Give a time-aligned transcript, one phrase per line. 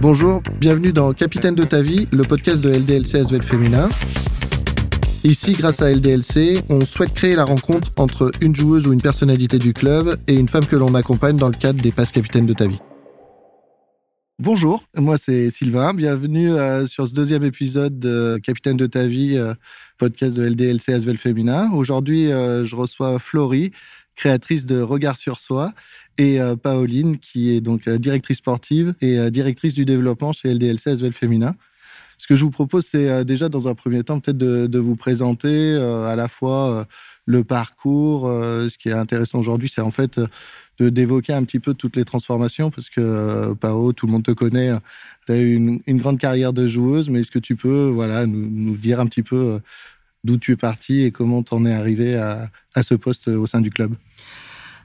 [0.00, 3.88] Bonjour, bienvenue dans Capitaine de ta vie, le podcast de LDLC Asvel Féminin.
[5.24, 9.58] Ici, grâce à LDLC, on souhaite créer la rencontre entre une joueuse ou une personnalité
[9.58, 12.52] du club et une femme que l'on accompagne dans le cadre des passes capitaines de
[12.52, 12.80] ta vie.
[14.40, 19.38] Bonjour, moi c'est Sylvain, bienvenue euh, sur ce deuxième épisode de Capitaine de ta vie,
[19.38, 19.54] euh,
[19.96, 21.70] podcast de LDLC Asvel Féminin.
[21.72, 23.70] Aujourd'hui, euh, je reçois Florie,
[24.16, 25.72] créatrice de Regard sur soi,
[26.18, 31.54] et Pauline, qui est donc directrice sportive et directrice du développement chez LDLC Asvel Féminin.
[32.18, 35.76] Ce que je vous propose, c'est déjà dans un premier temps peut-être de, vous présenter
[35.76, 36.86] à la fois
[37.26, 38.26] le parcours.
[38.26, 40.20] ce qui est intéressant aujourd'hui, c'est en fait
[40.78, 44.32] de d'évoquer un petit peu toutes les transformations parce que euh, tout le monde te
[44.32, 44.72] connaît,
[45.26, 48.76] tu as eu une, grande carrière de joueuse, mais est-ce que tu peux voilà, nous,
[48.76, 49.58] dire un petit peu euh,
[50.24, 53.46] d'où tu es parti et comment tu en es arrivé à, à ce poste au
[53.46, 53.94] sein du club?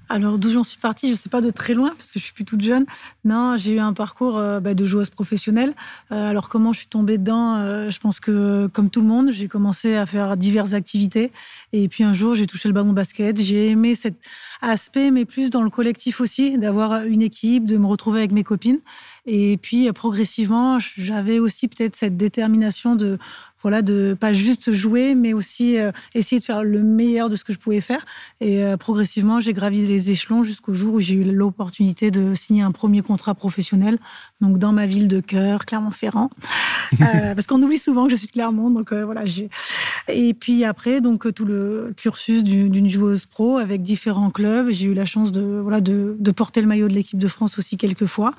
[0.09, 2.23] Alors, d'où j'en suis partie, je ne sais pas de très loin, parce que je
[2.23, 2.85] suis plus toute jeune.
[3.25, 5.73] Non, j'ai eu un parcours euh, bah, de joueuse professionnelle.
[6.11, 9.31] Euh, alors, comment je suis tombée dedans euh, Je pense que, comme tout le monde,
[9.31, 11.31] j'ai commencé à faire diverses activités.
[11.73, 13.39] Et puis, un jour, j'ai touché le ballon basket.
[13.39, 14.15] J'ai aimé cet
[14.63, 18.43] aspect, mais plus dans le collectif aussi, d'avoir une équipe, de me retrouver avec mes
[18.43, 18.79] copines.
[19.25, 23.17] Et puis, progressivement, j'avais aussi peut-être cette détermination de
[23.61, 27.43] voilà, de pas juste jouer, mais aussi euh, essayer de faire le meilleur de ce
[27.43, 28.05] que je pouvais faire.
[28.39, 32.63] Et euh, progressivement, j'ai gravi les échelons jusqu'au jour où j'ai eu l'opportunité de signer
[32.63, 33.97] un premier contrat professionnel,
[34.41, 36.29] donc dans ma ville de cœur, Clermont-Ferrand,
[36.93, 36.95] euh,
[37.35, 38.69] parce qu'on oublie souvent que je suis de Clermont.
[38.69, 39.49] Donc voilà, j'ai.
[40.07, 44.69] Et puis après, donc tout le cursus d'une joueuse pro avec différents clubs.
[44.69, 47.59] J'ai eu la chance de voilà de, de porter le maillot de l'équipe de France
[47.59, 48.33] aussi quelques fois.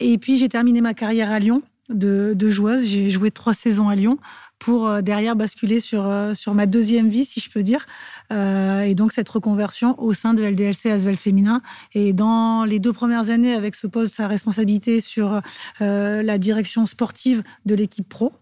[0.00, 2.84] Et puis j'ai terminé ma carrière à Lyon de, de joueuse.
[2.84, 4.18] J'ai joué trois saisons à Lyon
[4.58, 7.86] pour euh, derrière basculer sur, euh, sur ma deuxième vie, si je peux dire.
[8.32, 11.62] Euh, et donc cette reconversion au sein de LDLC Asvel Féminin.
[11.94, 15.40] Et dans les deux premières années, avec ce poste, sa responsabilité sur
[15.80, 18.32] la direction sportive de l'équipe pro.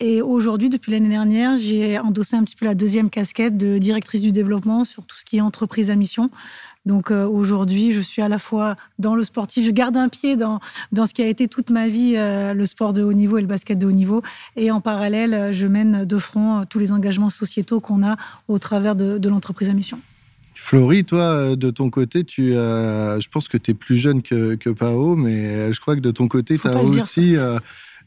[0.00, 4.20] Et aujourd'hui, depuis l'année dernière, j'ai endossé un petit peu la deuxième casquette de directrice
[4.20, 6.30] du développement sur tout ce qui est entreprise à mission.
[6.88, 10.36] Donc euh, aujourd'hui, je suis à la fois dans le sportif, je garde un pied
[10.36, 10.58] dans,
[10.90, 13.42] dans ce qui a été toute ma vie, euh, le sport de haut niveau et
[13.42, 14.22] le basket de haut niveau.
[14.56, 18.16] Et en parallèle, euh, je mène de front tous les engagements sociétaux qu'on a
[18.48, 20.00] au travers de, l'entreprise à mission.
[20.54, 24.70] Florie, toi, de ton côté, tu, je pense que tu es plus jeune que, que
[24.70, 27.36] Pao, mais je crois que de ton côté, tu as aussi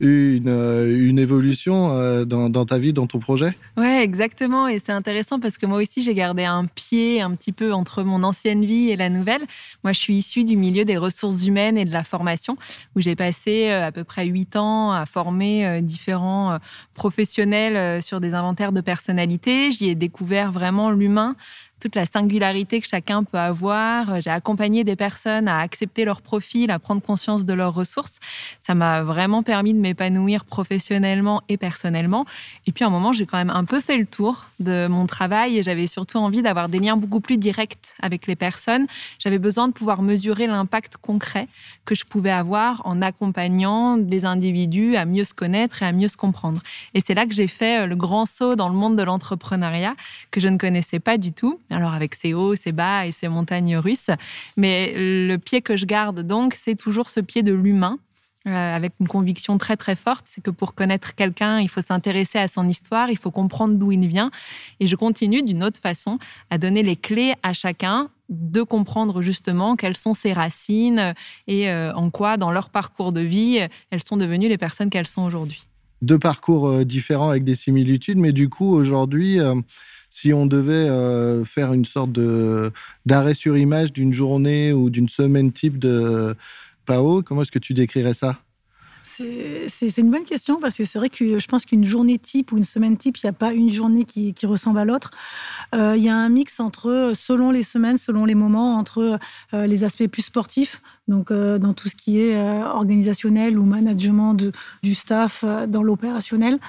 [0.03, 3.56] euh, une évolution euh, dans, dans, ta vie, dans ton projet?
[3.78, 4.67] Ouais, exactement.
[4.67, 8.03] Et c'est intéressant parce que moi aussi, j'ai gardé un pied un petit peu entre
[8.03, 9.41] mon ancienne vie et la nouvelle.
[9.84, 12.57] Moi, je suis issue du milieu des ressources humaines et de la formation,
[12.95, 16.57] où j'ai passé euh, à peu près huit ans à former différents
[16.94, 19.72] professionnels sur des inventaires de personnalité.
[19.72, 21.35] J'y ai découvert vraiment l'humain
[21.81, 24.22] toute la singularité que chacun peut avoir.
[24.22, 28.19] J'ai accompagné des personnes à accepter leur profil, à prendre conscience de leurs ressources.
[28.59, 32.25] Ça m'a vraiment permis de m'épanouir professionnellement et personnellement.
[32.68, 35.08] Et puis à un moment, j'ai quand même un peu fait le tour de mon
[35.08, 38.86] travail et j'avais surtout envie d'avoir des liens beaucoup plus directs avec les personnes.
[39.18, 41.48] J'avais besoin de pouvoir mesurer l'impact concret
[41.86, 46.08] que je pouvais avoir en accompagnant des individus à mieux se connaître et à mieux
[46.08, 46.62] se comprendre.
[46.94, 49.96] Et c'est là que j'ai fait le grand saut dans le monde de l'entrepreneuriat
[50.30, 53.28] que je ne connaissais pas du tout alors avec ses hauts, ses bas et ses
[53.28, 54.09] montagnes russes.
[54.58, 57.98] Mais le pied que je garde donc, c'est toujours ce pied de l'humain.
[58.48, 62.40] Euh, avec une conviction très très forte, c'est que pour connaître quelqu'un, il faut s'intéresser
[62.40, 64.31] à son histoire, il faut comprendre d'où il vient.
[64.80, 66.18] Et je continue d'une autre façon
[66.50, 71.14] à donner les clés à chacun de comprendre justement quelles sont ses racines
[71.46, 73.60] et euh, en quoi, dans leur parcours de vie,
[73.92, 75.62] elles sont devenues les personnes qu'elles sont aujourd'hui.
[76.02, 79.40] Deux parcours euh, différents avec des similitudes, mais du coup, aujourd'hui,
[80.12, 82.72] si on devait euh, faire une sorte de
[83.06, 86.36] d'arrêt sur image d'une journée ou d'une semaine type de
[86.86, 88.38] PAO, comment est-ce que tu décrirais ça?
[89.04, 92.58] C'est une bonne question parce que c'est vrai que je pense qu'une journée type ou
[92.58, 95.12] une semaine type, il n'y a pas une journée qui, ressemble à l'autre.
[95.74, 99.20] Euh, il y a un mix entre, selon les semaines, selon les moments, entre
[99.54, 104.36] euh, les aspects plus sportifs, donc euh, dans tout ce qui est organisationnel ou management
[104.83, 106.59] du staff dans l'opérationnel,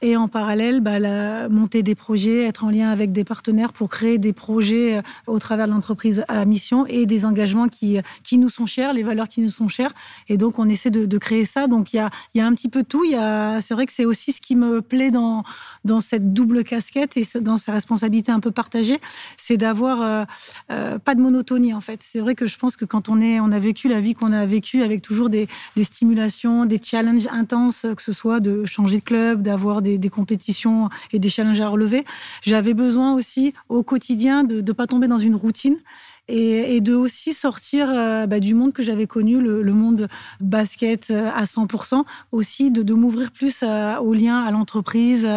[0.00, 3.88] et en parallèle, bah, la montée des projets, être en lien avec des partenaires pour
[3.88, 8.48] créer des projets au travers de l'entreprise à mission et des engagements qui, qui nous
[8.48, 9.92] sont chers, les valeurs qui nous sont chères.
[10.28, 11.66] Et donc, on essaie de, créer ça.
[11.66, 11.96] Donc, il
[12.34, 13.04] y a, un petit peu tout.
[13.04, 15.44] C'est vrai que c'est aussi ce qui me plaît dans,
[15.84, 19.00] dans cette double casquette et dans ces responsabilités un peu partagées,
[19.36, 20.24] c'est d'avoir euh,
[20.70, 22.00] euh, pas de monotonie en fait.
[22.02, 24.32] C'est vrai que je pense que quand on, est, on a vécu la vie qu'on
[24.32, 25.48] a vécue avec toujours des,
[25.82, 31.18] stimulations, des challenges intenses, que ce soit de changer de club, d'avoir des, compétitions et
[31.18, 32.04] des challenges à relever,
[32.42, 35.76] j'avais besoin aussi au quotidien de ne pas tomber dans une routine
[36.28, 40.08] et, de aussi sortir euh, bah, du monde que j'avais connu, le, monde
[40.40, 45.28] basket euh, à 100%, aussi de, m'ouvrir plus aux liens à l'entreprise,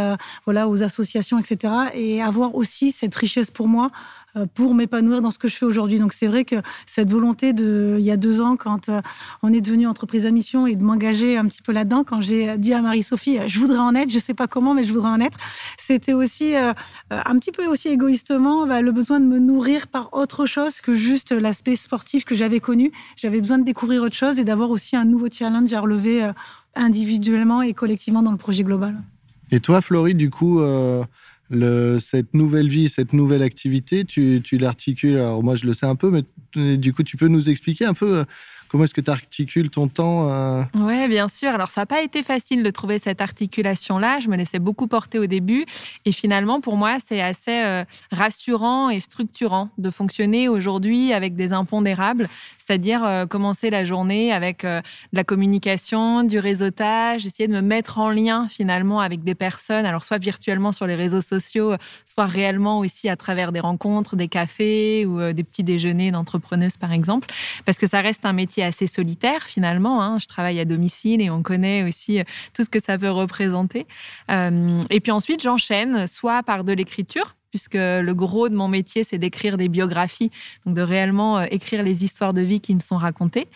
[0.45, 1.73] voilà, aux associations, etc.
[1.93, 5.65] Et avoir aussi cette richesse pour moi euh, pour m'épanouir dans ce que je fais
[5.65, 5.99] aujourd'hui.
[5.99, 9.01] Donc c'est vrai que cette volonté de, il y a deux ans, quand euh,
[9.43, 12.57] on est devenu entreprise à mission et de m'engager un petit peu là-dedans, quand j'ai
[12.57, 15.19] dit à Marie-Sophie, je voudrais en être, je sais pas comment, mais je voudrais en
[15.19, 15.37] être,
[15.77, 16.73] c'était aussi euh,
[17.09, 20.93] un petit peu aussi égoïstement bah, le besoin de me nourrir par autre chose que
[20.93, 22.91] juste l'aspect sportif que j'avais connu.
[23.15, 26.29] J'avais besoin de découvrir autre chose et d'avoir aussi un nouveau challenge à relever
[26.75, 29.01] individuellement et collectivement dans le projet global.
[29.51, 30.61] Et toi, Florie, du coup,
[31.99, 35.17] cette nouvelle vie, cette nouvelle activité, tu, tu l'articules.
[35.17, 37.93] Alors moi, je le sais un peu, mais du coup, tu peux nous expliquer un
[37.93, 38.23] peu euh,
[38.67, 40.63] Comment est-ce que tu articules ton temps euh?
[40.73, 41.49] Oui, bien sûr.
[41.49, 44.19] Alors, ça n'a pas été facile de trouver cette articulation-là.
[44.19, 45.65] Je me laissais beaucoup porter au début.
[46.05, 51.53] Et finalement, pour moi, c'est assez euh, rassurant et structurant de fonctionner aujourd'hui avec des
[51.53, 52.27] impondérables,
[52.57, 54.81] c'est-à-dire euh, commencer la journée avec de
[55.13, 60.03] la communication, du réseautage, essayer de me mettre en lien finalement avec des personnes, alors
[60.03, 61.75] soit virtuellement sur les réseaux sociaux,
[62.05, 66.91] soit réellement aussi à travers des rencontres, des cafés ou des petits déjeuners d'entrepreneuses, par
[66.91, 67.27] exemple,
[67.65, 70.01] parce que ça reste un métier assez solitaire finalement.
[70.01, 70.17] Hein.
[70.19, 72.23] Je travaille à domicile et on connaît aussi euh,
[72.53, 73.87] tout ce que ça peut représenter.
[74.29, 79.05] Euh, et puis ensuite, j'enchaîne soit par de l'écriture, puisque le gros de mon métier,
[79.05, 80.29] c'est d'écrire des biographies,
[80.65, 83.47] donc de réellement euh, écrire les histoires de vie qui me sont racontées.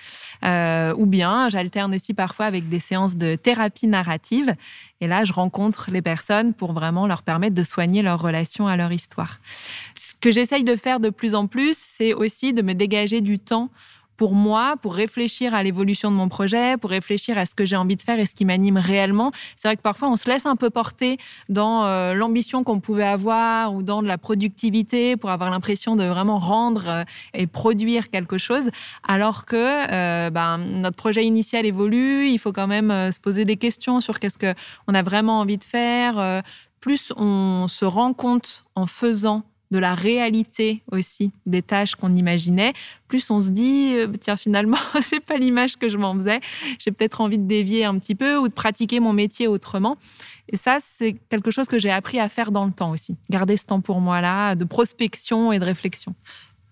[0.43, 4.55] ou bien, j'alterne aussi parfois avec des séances de thérapie narrative.
[5.01, 8.77] Et là, je rencontre les personnes pour vraiment leur permettre de soigner leur relation à
[8.77, 9.39] leur histoire.
[9.95, 13.39] Ce que j'essaye de faire de plus en plus, c'est aussi de me dégager du
[13.39, 13.69] temps
[14.19, 17.77] pour moi, pour réfléchir à l'évolution de mon projet, pour réfléchir à ce que j'ai
[17.77, 19.31] envie de faire et ce qui m'anime réellement.
[19.55, 21.17] C'est vrai que parfois on se laisse un peu porter
[21.47, 26.03] dans euh, l'ambition qu'on pouvait avoir ou dans de la productivité pour avoir l'impression de
[26.03, 28.71] vraiment rendre euh, et produire quelque chose,
[29.07, 32.27] alors que euh, ben, notre projet initial évolue.
[32.27, 34.53] Il faut quand même se poser des questions sur qu'est-ce que
[34.89, 36.43] on a vraiment envie de faire.
[36.81, 42.73] plus on se rend compte en faisant de la réalité aussi des tâches qu'on imaginait,
[43.07, 46.39] plus on se dit euh, tiens finalement c'est pas l'image que je m'en faisais,
[46.79, 49.97] j'ai peut-être envie de dévier un petit peu ou de pratiquer mon métier autrement.
[50.49, 53.57] Et ça c'est quelque chose que j'ai appris à faire dans le temps aussi, garder
[53.57, 56.15] ce temps pour moi là de prospection et de réflexion.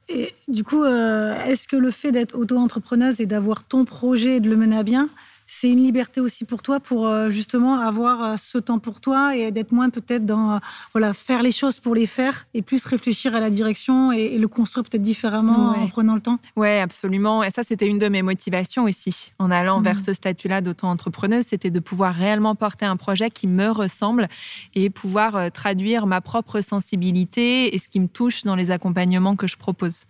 [0.10, 4.40] Et du coup, euh, est-ce que le fait d'être auto-entrepreneuse et d'avoir ton projet et
[4.40, 5.10] de le mener à bien,
[5.50, 9.36] c'est une liberté aussi pour toi pour euh, justement avoir euh, ce temps pour toi
[9.36, 10.60] et d'être moins peut-être dans euh,
[10.94, 14.48] voilà faire les choses pour les faire et plus réfléchir à la direction et, le
[14.50, 16.38] construire peut-être différemment en prenant le temps.
[16.58, 17.44] Ouais, absolument.
[17.44, 20.02] Et ça, c'était une de mes motivations aussi en allant vers mmh.
[20.02, 24.28] ce statut-là d'auto-entrepreneuse, c'était de pouvoir réellement porter un projet qui me ressemble
[24.76, 29.48] et pouvoir traduire ma propre sensibilité et ce qui me touche dans les accompagnements que
[29.48, 30.04] je propose.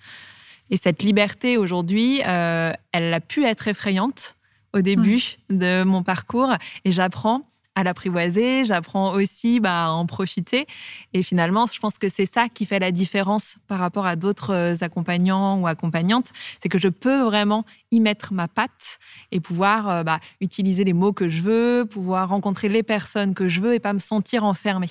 [0.71, 4.36] Et cette liberté aujourd'hui, elle a pu être effrayante
[4.77, 6.53] au début de mon parcours
[6.85, 7.43] et j'apprends
[7.77, 10.65] à l'apprivoiser, j'apprends aussi bah, à en profiter.
[11.13, 14.51] Et finalement, je pense que c'est ça qui fait la différence par rapport à d'autres
[14.51, 18.97] euh, accompagnants ou accompagnantes, c'est que je peux vraiment y mettre ma patte
[19.31, 23.47] et pouvoir euh, bah, utiliser les mots que je veux, pouvoir rencontrer les personnes que
[23.47, 24.89] je veux et pas me sentir enfermée.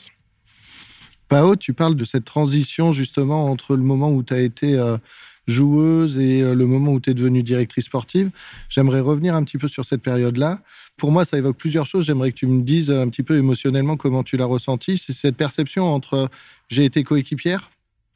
[1.28, 4.78] Pao, tu parles de cette transition justement entre le moment où tu as été...
[4.78, 4.96] Euh,
[5.46, 8.30] joueuse et euh, le moment où tu es devenue directrice sportive.
[8.68, 10.60] J'aimerais revenir un petit peu sur cette période-là.
[10.96, 12.06] Pour moi, ça évoque plusieurs choses.
[12.06, 14.98] J'aimerais que tu me dises un petit peu émotionnellement comment tu l'as ressenti.
[14.98, 16.28] C'est cette perception entre
[16.68, 17.70] j'ai été coéquipière,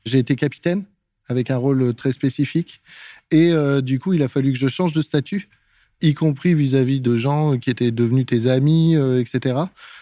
[0.05, 0.85] j'ai été capitaine
[1.29, 2.81] avec un rôle très spécifique
[3.31, 5.49] et euh, du coup, il a fallu que je change de statut,
[6.03, 9.61] y compris vis-à-vis de gens qui étaient devenus tes amis, euh, etc.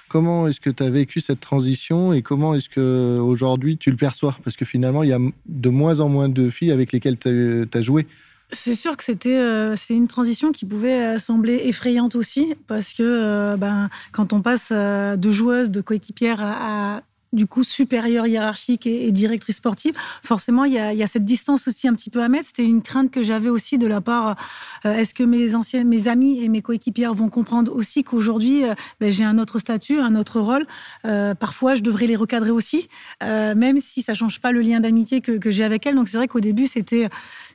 [0.08, 3.96] Comment est-ce que tu as vécu cette transition et comment est-ce que aujourd'hui tu le
[3.96, 4.36] perçois?
[4.42, 7.68] Parce que finalement, il y a de moins en moins de filles avec lesquelles tu
[7.72, 8.06] as, joué.
[8.50, 13.02] C'est sûr que c'était euh, une transition qui pouvait euh, sembler effrayante aussi parce que
[13.02, 19.10] euh, ben quand on passe de joueuse de coéquipière à, du coup supérieure hiérarchique et,
[19.12, 22.46] directrice sportive, forcément il y, a, cette distance aussi un petit peu à mettre.
[22.46, 24.36] C'était une crainte que j'avais aussi de la part.
[24.84, 28.74] Euh, est-ce que mes anciens, mes amis et mes coéquipières vont comprendre aussi qu'aujourd'hui euh,
[29.00, 30.66] ben, j'ai un autre statut, un autre rôle.
[31.04, 32.88] Euh, parfois je devrais les recadrer aussi,
[33.20, 35.94] même si ça change pas le lien d'amitié que, que j'ai avec elles.
[35.94, 37.08] Donc c'est vrai qu'au début c'était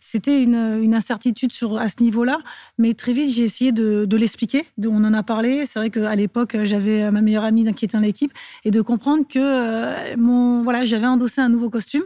[0.05, 2.39] c'était une, incertitude sur, à ce niveau-là.
[2.77, 4.65] Mais très vite, j'ai essayé de, l'expliquer.
[4.85, 5.65] On en a parlé.
[5.65, 8.33] C'est vrai qu'à l'époque, j'avais ma meilleure amie qui était dans l'équipe
[8.65, 12.03] et de comprendre que euh, mon, voilà, j'avais endossé un nouveau costume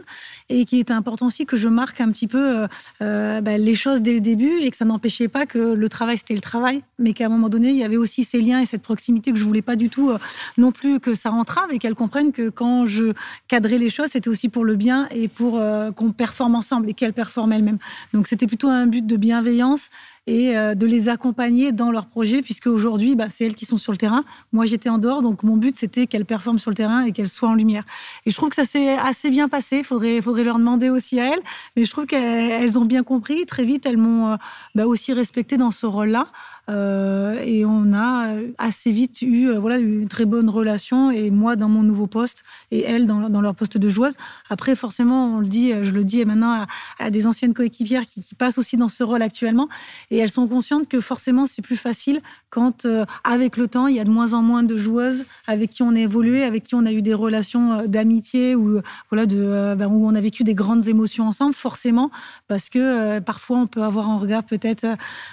[0.48, 2.68] et qu'il était important aussi que je marque un petit peu
[3.02, 6.18] euh, bah, les choses dès le début et que ça n'empêchait pas que le travail,
[6.18, 8.66] c'était le travail, mais qu'à un moment donné, il y avait aussi ces liens et
[8.66, 10.12] cette proximité que je voulais pas du tout
[10.56, 13.12] non plus que ça entrave et qu'elle comprenne que quand je
[13.48, 15.60] cadrais les choses, c'était aussi pour le bien et pour
[15.96, 17.78] qu'on performe ensemble et qu'elle performe elle-même.
[18.12, 19.90] Donc c'était plutôt un but de bienveillance
[20.28, 23.78] et euh, de les accompagner dans leur projet, puisque aujourd'hui, bah, c'est elles qui sont
[23.78, 24.24] sur le terrain.
[24.52, 27.30] Moi, j'étais en dehors, donc mon but, c'était qu'elles performent sur le terrain et qu'elles
[27.30, 27.84] soient en lumière.
[28.26, 29.78] Et je trouve que ça s'est assez bien passé.
[29.78, 31.40] Il faudrait, leur demander aussi à elles,
[31.76, 33.46] mais je trouve qu'elles ont bien compris.
[33.46, 34.36] Très vite, elles m'ont euh,
[34.74, 36.28] bah, aussi respecté dans ce rôle-là.
[36.68, 41.68] Euh, et on a assez vite eu voilà, une très bonne relation, et moi dans
[41.70, 44.14] mon nouveau poste, et elles dans, dans leur poste de joueuse.
[44.50, 46.66] Après, forcément, on le dit, je le dis maintenant
[46.98, 49.68] à, des anciennes coéquipières qui, passent aussi dans ce rôle actuellement.
[50.10, 52.20] Et et elles sont conscientes que forcément c'est plus facile
[52.50, 55.70] quand, euh, avec le temps, il y a de moins en moins de joueuses avec
[55.70, 58.82] qui on a évolué, avec qui on a eu des relations euh, d'amitié ou euh,
[59.10, 61.54] voilà ben, où on a vécu des grandes émotions ensemble.
[61.54, 62.10] Forcément,
[62.46, 64.86] parce que parfois on peut avoir un regard peut-être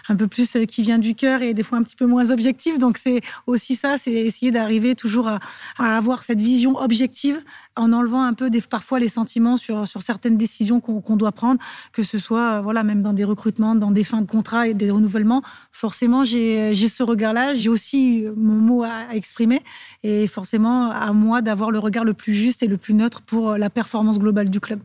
[0.09, 2.77] un peu plus qui vient du cœur et des fois un petit peu moins objectif.
[2.79, 5.39] Donc c'est aussi ça, c'est essayer d'arriver toujours à
[5.77, 7.41] avoir cette vision objective
[7.75, 11.59] en enlevant un peu des, parfois les sentiments sur, sur certaines décisions qu'on doit prendre,
[11.91, 14.91] que ce soit voilà même dans des recrutements, dans des fins de contrat et des
[14.91, 15.41] renouvellements.
[15.71, 17.53] Forcément, j'ai ce regard-là.
[17.53, 19.61] J'ai aussi mon mot à, exprimer
[20.03, 23.57] et forcément à moi d'avoir le regard le plus juste et le plus neutre pour
[23.57, 24.79] la performance globale du club.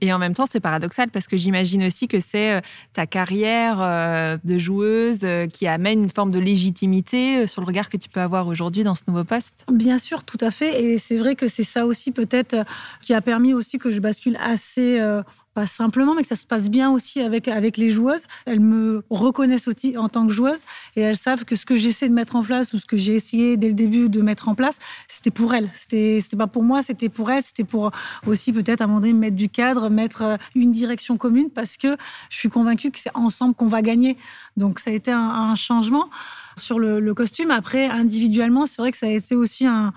[0.00, 2.60] Et, en même temps, c'est paradoxal parce que j'imagine aussi que c'est euh,
[2.92, 7.88] ta carrière euh, de joueuse euh, qui amène une forme de légitimité sur le regard
[7.88, 9.64] que tu peux avoir aujourd'hui dans ce nouveau poste.
[9.70, 10.82] Bien sûr, tout à fait.
[10.82, 12.56] Et c'est vrai que c'est ça aussi peut-être
[13.00, 15.00] qui a permis aussi que je bascule assez
[15.56, 18.24] pas simplement, mais que ça se passe bien aussi avec, avec les joueuses.
[18.44, 20.60] Elles me reconnaissent aussi en tant que joueuse
[20.96, 23.14] et elles savent que ce que j'essaie de mettre en place ou ce que j'ai
[23.14, 25.70] essayé dès le début de mettre en place, c'était pour elles.
[25.72, 27.42] C'était, c'était pas pour moi, c'était pour elles.
[27.42, 27.90] C'était pour
[28.26, 31.78] aussi peut-être à un moment donné mettre du cadre, mettre euh, une direction commune parce
[31.78, 31.96] que
[32.28, 34.18] je suis convaincue que c'est ensemble qu'on va gagner.
[34.58, 36.10] Donc ça a été un, changement
[36.58, 37.50] sur le, le costume.
[37.50, 39.94] Après, individuellement, c'est vrai que ça a été aussi un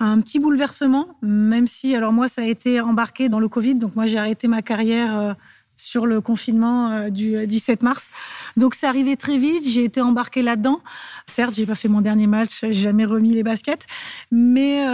[0.00, 3.76] un petit bouleversement, même si, alors moi, ça a été embarqué dans le Covid.
[3.76, 5.34] Donc moi, j'ai arrêté ma carrière euh,
[5.76, 8.10] sur le confinement euh, du 17 euh, mars.
[8.56, 10.80] Donc c'est arrivé très vite, j'ai été embarquée là-dedans.
[11.26, 13.86] Certes, j'ai pas fait mon dernier match, j'ai jamais remis les baskets,
[14.30, 14.84] mais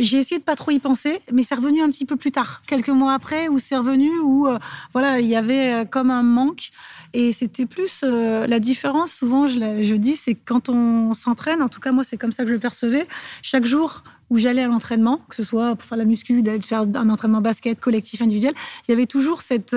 [0.00, 1.20] j'ai essayé de pas trop y penser.
[1.32, 4.48] Mais c'est revenu un petit peu plus tard, quelques mois après, où c'est revenu où
[4.92, 6.70] voilà, il y avait comme un manque.
[7.12, 9.12] Et c'était plus la différence.
[9.12, 11.62] Souvent, je, je dis, c'est quand on s'entraîne.
[11.62, 13.06] En tout cas, moi, c'est comme ça que je le percevais.
[13.42, 16.82] Chaque jour, où j'allais à l'entraînement, que ce soit pour faire la muscu, d'aller faire
[16.82, 18.54] un entraînement basket collectif, individuel,
[18.86, 19.76] il y avait toujours cette...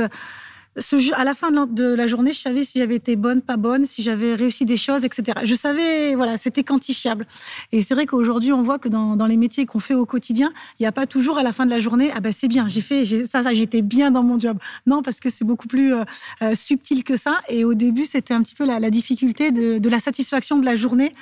[0.78, 3.86] Ce, à la fin de la journée, je savais si j'avais été bonne, pas bonne,
[3.86, 5.40] si j'avais réussi des choses, etc.
[5.44, 7.26] Je savais, voilà, c'était quantifiable.
[7.72, 10.84] Et c'est vrai qu'aujourd'hui, on voit que dans, les métiers qu'on fait au quotidien, il
[10.84, 12.82] n'y a pas toujours à la fin de la journée, ah ben c'est bien, j'ai
[12.82, 14.58] fait ça, j'étais bien dans mon job.
[14.86, 16.04] Non, parce que c'est beaucoup plus euh,
[16.44, 17.42] euh, subtil que ça.
[17.50, 21.14] Et au début, c'était un petit peu la, difficulté de la satisfaction de la journée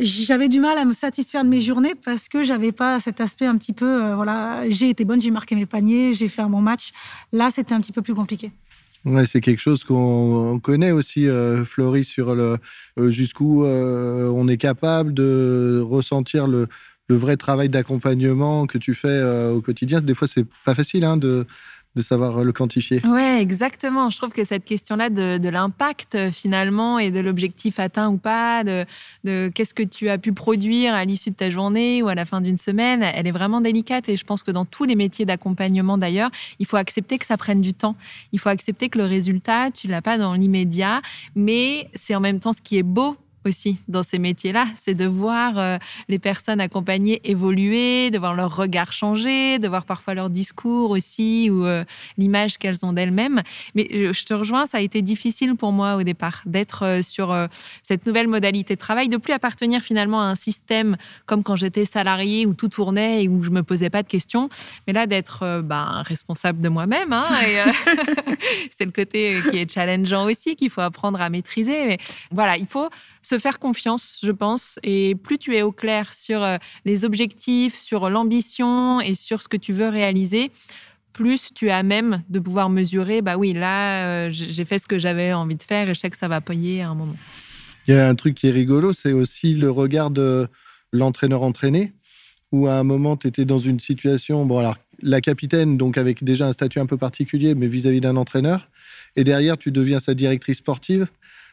[0.00, 3.46] j'avais du mal à me satisfaire de mes journées parce que j'avais pas cet aspect
[3.46, 6.48] un petit peu, euh, voilà, j'ai été bonne, j'ai marqué mes paniers, j'ai fait un
[6.48, 6.92] bon match.
[7.32, 8.50] Là, c'était un petit peu plus compliqué.
[9.04, 11.64] Ouais, c'est quelque chose qu'on connaît aussi, euh,
[12.02, 12.56] sur le
[12.98, 16.66] euh, jusqu'où on est capable de ressentir le,
[17.08, 20.00] le vrai travail d'accompagnement que tu fais au quotidien.
[20.00, 21.46] Des fois, c'est pas facile hein, de
[21.96, 23.04] de savoir le quantifier.
[23.04, 24.10] Ouais, exactement.
[24.10, 28.62] Je trouve que cette question-là de, l'impact euh, finalement et de l'objectif atteint ou pas,
[28.62, 28.84] de,
[29.24, 32.24] de qu'est-ce que tu as pu produire à l'issue de ta journée ou à la
[32.24, 34.08] fin d'une semaine, elle est vraiment délicate.
[34.08, 36.30] Et je pense que dans tous les métiers d'accompagnement d'ailleurs,
[36.60, 37.96] il faut accepter que ça prenne du temps.
[38.32, 41.02] Il faut accepter que le résultat, tu l'as pas dans l'immédiat,
[41.34, 43.16] mais c'est en même temps ce qui est beau
[43.46, 45.78] aussi dans ces métiers-là, c'est de voir euh,
[46.08, 51.48] les personnes accompagnées évoluer, de voir leur regard changer, de voir parfois leur discours aussi
[51.50, 51.84] ou euh,
[52.18, 53.42] l'image qu'elles ont d'elles-mêmes.
[53.74, 57.34] Mais je te rejoins, ça a été difficile pour moi au départ d'être euh, sur
[57.82, 61.84] cette nouvelle modalité de travail, de plus appartenir finalement à un système comme quand j'étais
[61.84, 64.48] salarié où tout tournait et où je me posais pas de questions,
[64.86, 67.12] mais là d'être ben, responsable de moi-même.
[67.12, 67.26] Hein,
[68.70, 71.86] c'est le côté qui est challengeant aussi qu'il faut apprendre à maîtriser.
[71.86, 71.98] Mais
[72.30, 72.88] voilà, il faut
[73.22, 74.78] se faire confiance, je pense.
[74.82, 79.48] Et plus tu es au clair sur euh, les objectifs, sur l'ambition et sur ce
[79.48, 80.50] que tu veux réaliser,
[81.12, 84.98] plus tu as même de pouvoir mesurer, bah oui, là, euh, j'ai fait ce que
[84.98, 87.16] j'avais envie de faire et je sais que ça va payer à un moment.
[87.86, 90.46] Il y a un truc qui est rigolo, c'est aussi le regard de
[90.92, 91.92] l'entraîneur entraîné,
[92.52, 96.22] où à un moment, tu étais dans une situation, bon alors, la capitaine, donc avec
[96.22, 98.68] déjà un statut un peu particulier, mais vis-à-vis d'un entraîneur,
[99.16, 101.06] et derrière, tu deviens sa directrice sportive.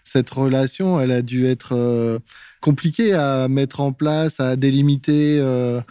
[0.07, 2.19] Cette relation, elle a dû être euh,
[2.61, 5.37] compliquée à mettre en place, à délimiter.
[5.41, 5.81] Euh.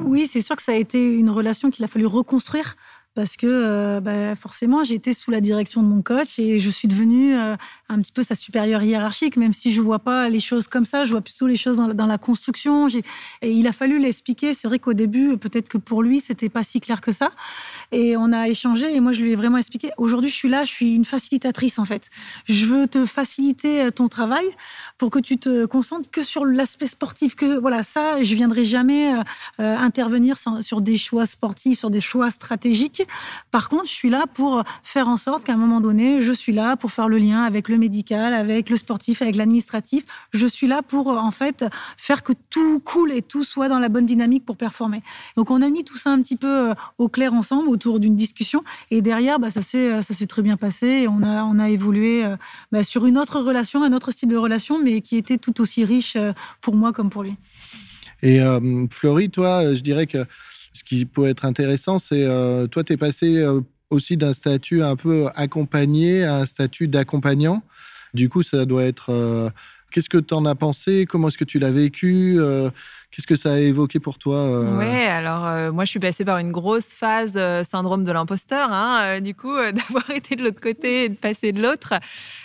[0.00, 2.76] Oui, c'est sûr que ça a été une relation qu'il a fallu reconstruire
[3.14, 6.70] parce que euh, bah, forcément, j'ai été sous la direction de mon coach et je
[6.70, 7.56] suis devenue euh,
[7.88, 11.02] un petit peu sa supérieure hiérarchique, même si je vois pas les choses comme ça,
[11.02, 12.86] je vois plutôt les choses dans, la construction.
[13.42, 14.54] Et il a fallu l'expliquer.
[14.54, 17.30] C'est vrai qu'au début, peut-être que pour lui, c'était pas si clair que ça.
[17.90, 19.90] Et on a échangé et moi, je lui ai vraiment expliqué.
[19.98, 22.10] Aujourd'hui, je suis là, je suis une facilitatrice en fait.
[22.46, 24.46] Je veux te faciliter euh, ton travail
[24.98, 27.34] pour que tu te concentres que sur l'aspect sportif.
[27.34, 29.12] Que voilà, ça, je viendrai jamais
[29.58, 32.99] intervenir sur des choix sportifs, sur des choix stratégiques
[33.50, 36.52] par contre, je suis là pour faire en sorte qu'à un moment donné, je suis
[36.52, 40.04] là pour faire le lien avec le médical, avec le sportif, avec l'administratif.
[40.32, 41.64] Je suis là pour, en fait,
[41.96, 45.02] faire que tout coule et tout soit dans la bonne dynamique pour performer.
[45.36, 48.16] Donc, on a mis tout ça un petit peu euh, au clair ensemble autour d'une
[48.16, 48.64] discussion.
[48.90, 51.06] Et derrière, bah, ça s'est très bien passé.
[51.08, 52.36] On a, évolué euh,
[52.72, 55.84] bah, sur une autre relation, un autre style de relation, mais qui était tout aussi
[55.84, 57.36] riche euh, pour moi comme pour lui.
[58.22, 58.38] Et
[58.90, 60.18] Florie, toi, je dirais que
[60.72, 63.60] ce qui peut être intéressant, c'est euh, toi, tu es passé euh,
[63.90, 67.62] aussi d'un statut un peu accompagné à un statut d'accompagnant.
[68.14, 69.10] Du coup, ça doit être.
[69.10, 69.50] Euh,
[69.90, 71.06] qu'est-ce que tu en as pensé?
[71.06, 72.38] Comment est-ce que tu l'as vécu?
[73.10, 74.78] Qu'est-ce que ça a évoqué pour toi euh...
[74.78, 78.70] Ouais, alors euh, moi je suis passée par une grosse phase euh, syndrome de l'imposteur,
[78.70, 81.94] hein, du coup d'avoir été de l'autre côté et de passer de l'autre.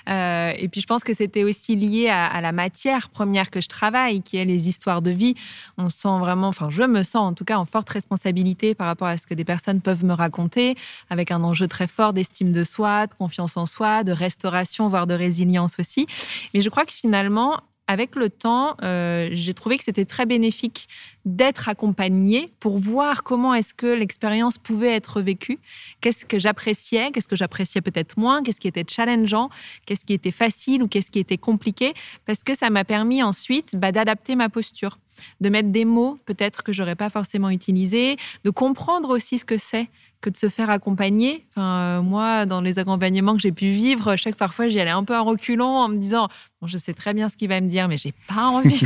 [0.07, 3.67] et puis je pense que c'était aussi lié à, à, la matière première que je
[3.67, 5.35] travaille, qui est les histoires de vie.
[5.77, 9.07] On sent vraiment, enfin je me sens en tout cas en forte responsabilité par rapport
[9.07, 10.75] à ce que des personnes peuvent me raconter,
[11.09, 15.05] avec un enjeu très fort d'estime de soi, de confiance en soi, de restauration, voire
[15.05, 16.07] de résilience aussi.
[16.53, 20.87] Mais je crois que finalement avec le temps, euh, j'ai trouvé que c'était très bénéfique
[21.25, 25.59] d'être accompagnée pour voir comment est-ce que l'expérience pouvait être vécue,
[26.01, 29.49] qu'est-ce que j'appréciais, qu'est-ce que j'appréciais peut-être moins, qu'est-ce qui était challengeant,
[29.85, 31.93] qu'est-ce qui était facile ou qu'est-ce qui était compliqué,
[32.25, 34.99] parce que ça m'a permis ensuite bah, d'adapter ma posture,
[35.41, 39.57] de mettre des mots peut-être que j'aurais pas forcément utilisés, de comprendre aussi ce que
[39.57, 39.89] c'est
[40.21, 41.45] que de se faire accompagner.
[41.51, 45.03] Enfin, euh, moi, dans les accompagnements que j'ai pu vivre, chaque parfois j'y allais un
[45.03, 46.27] peu en reculant, en me disant
[46.61, 48.81] bon, je sais très bien ce qu'il va me dire, mais j'ai pas envie.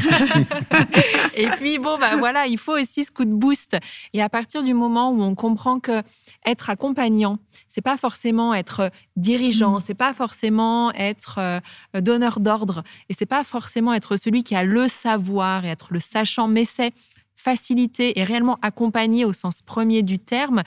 [1.35, 3.77] et puis bon, bah voilà, il faut aussi ce coup de boost.
[4.13, 6.03] Et à partir du moment où on comprend que
[6.45, 9.81] être accompagnant, c'est pas forcément être dirigeant, mmh.
[9.85, 11.59] c'est pas forcément être euh,
[12.01, 15.99] donneur d'ordre, et c'est pas forcément être celui qui a le savoir et être le
[15.99, 16.93] sachant, mais c'est
[17.39, 20.63] faciliter et réellement accompagner au sens premier du terme,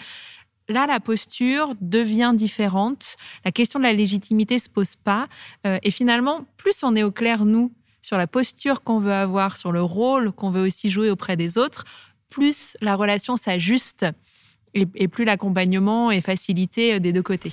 [0.72, 3.16] là, la posture devient différente.
[3.44, 5.28] La question de la légitimité se pose pas.
[5.66, 9.56] Euh, et finalement, plus on est au clair, nous, sur la posture qu'on veut avoir,
[9.56, 11.84] sur le rôle qu'on veut aussi jouer auprès des autres,
[12.28, 14.06] plus la relation s'ajuste
[14.74, 17.52] et, plus l'accompagnement est facilité euh, des deux côtés.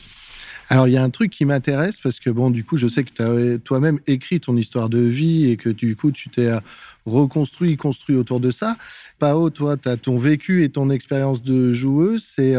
[0.70, 3.04] Alors, il y a un truc qui m'intéresse parce que, bon, du coup, je sais
[3.04, 6.48] que tu as toi-même écrit ton histoire de vie et que, du coup, tu t'es
[6.48, 6.60] euh,
[7.06, 8.78] reconstruit, construit autour de ça.
[9.18, 12.24] Pao, toi, tu as ton vécu et ton expérience de joueuse.
[12.24, 12.56] C'est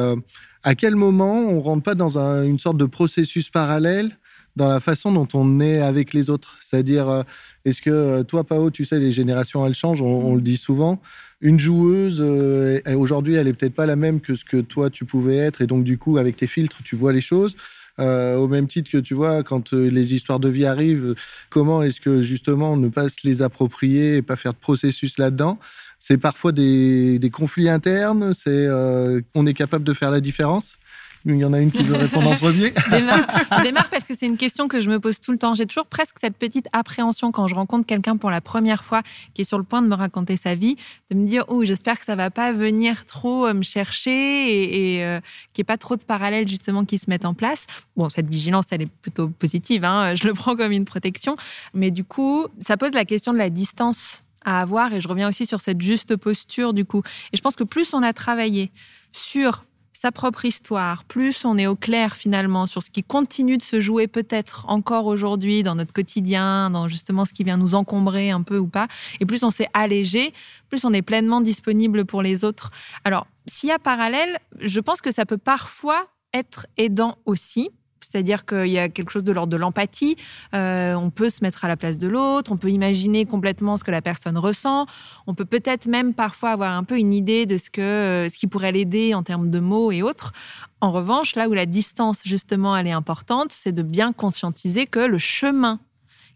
[0.62, 4.10] à quel moment on rentre pas dans une sorte de processus parallèle
[4.56, 6.56] dans la façon dont on est avec les autres?
[6.60, 7.22] C'est-à-dire, euh,
[7.64, 11.00] est-ce que euh, toi, Pao, tu sais, les générations, elles changent, on, le dit souvent.
[11.40, 15.04] Une joueuse, euh, aujourd'hui, elle est peut-être pas la même que ce que toi, tu
[15.06, 15.62] pouvais être.
[15.62, 17.56] Et donc, du coup, avec tes filtres, tu vois les choses.
[18.00, 21.14] Au même titre que tu vois, quand les histoires de vie arrivent,
[21.50, 25.58] comment est-ce que justement ne pas se les approprier et pas faire de processus là-dedans?
[26.02, 28.32] C'est parfois des, conflits internes.
[28.32, 30.76] C'est euh, on est capable de faire la différence?
[31.26, 32.72] Il y en a une qui veut répondre en premier.
[32.86, 35.54] Je démarre, parce que c'est une question que je me pose tout le temps.
[35.54, 39.02] J'ai toujours presque cette petite appréhension quand je rencontre quelqu'un pour la première fois
[39.34, 40.76] qui est sur le point de me raconter sa vie,
[41.10, 44.96] de me dire oh j'espère que ça va pas venir trop euh, me chercher et,
[44.96, 45.20] et euh,
[45.52, 47.66] qu'il n'y ait pas trop de parallèles justement qui se mettent en place.
[47.96, 51.36] Bon cette vigilance elle est plutôt positive, hein, je le prends comme une protection,
[51.74, 54.92] mais du coup ça pose la question de la distance à avoir.
[54.92, 57.02] Et je reviens aussi sur cette juste posture du coup.
[57.32, 58.70] Et je pense que plus on a travaillé
[59.12, 59.64] sur
[60.00, 63.80] sa propre histoire, plus on est au clair finalement sur ce qui continue de se
[63.80, 68.40] jouer peut-être encore aujourd'hui dans notre quotidien, dans justement ce qui vient nous encombrer un
[68.40, 68.88] peu ou pas,
[69.20, 70.32] et plus on s'est allégé,
[70.70, 72.70] plus on est pleinement disponible pour les autres.
[73.04, 77.68] Alors, s'il y a parallèle, je pense que ça peut parfois être aidant aussi,
[78.00, 80.16] c'est-à-dire qu'il y a quelque chose de l'ordre de l'empathie.
[80.54, 83.84] Euh, on peut se mettre à la place de l'autre, on peut imaginer complètement ce
[83.84, 84.86] que la personne ressent.
[85.26, 88.46] On peut peut-être même parfois avoir un peu une idée de ce, euh, ce qui
[88.46, 90.32] pourrait l'aider en termes de mots et autres.
[90.80, 95.00] En revanche, là où la distance, justement, elle est importante, c'est de bien conscientiser que
[95.00, 95.78] le chemin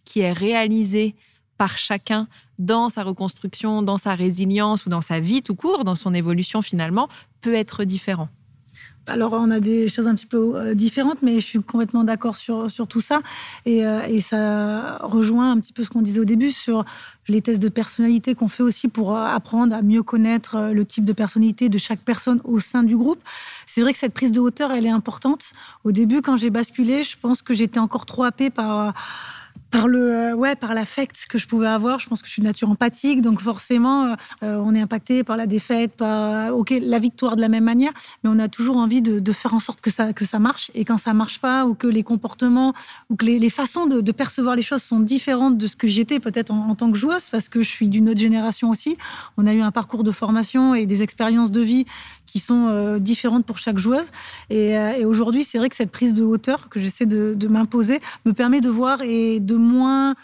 [0.05, 1.15] qui est réalisé
[1.57, 5.95] par chacun dans sa reconstruction, dans sa résilience ou dans sa vie tout court, dans
[5.95, 7.09] son évolution finalement,
[7.41, 8.29] peut être différent.
[9.07, 12.37] Alors on a des choses un petit peu euh, différentes, mais je suis complètement d'accord
[12.37, 13.21] sur, sur tout ça.
[13.67, 16.85] Et, euh, et, ça rejoint un petit peu ce qu'on disait au début sur
[17.29, 21.05] les tests de personnalité qu'on fait aussi pour euh, apprendre à mieux connaître le type
[21.05, 23.21] de personnalité de chaque personne au sein du groupe.
[23.67, 25.53] C'est vrai que cette prise de hauteur, elle est importante.
[25.85, 28.95] Au début, quand j'ai basculé, je pense que j'étais encore trop happée par
[29.75, 31.99] par le euh, ouais par l'affect que je pouvais avoir.
[31.99, 35.25] Je pense que je suis de nature empathique donc forcément euh, euh, on est impacté
[35.25, 38.77] par la défaite par ok la victoire de la même manière mais on a toujours
[38.77, 40.71] envie de, faire en sorte que ça que ça marche.
[40.77, 42.73] Et quand ça marche pas ou que les comportements
[43.11, 46.21] ou que les, les façons de, percevoir les choses sont différentes de ce que j'étais
[46.21, 48.97] peut-être en, tant que joueuse parce que je suis d'une autre génération aussi
[49.37, 51.85] on a eu un parcours de formation et des expériences de vie
[52.27, 54.09] qui sont différentes pour chaque joueuse.
[54.51, 57.99] Et, et aujourd'hui c'est vrai que cette prise de hauteur que j'essaie de, de m'imposer
[58.25, 60.15] me permet de voir et de moins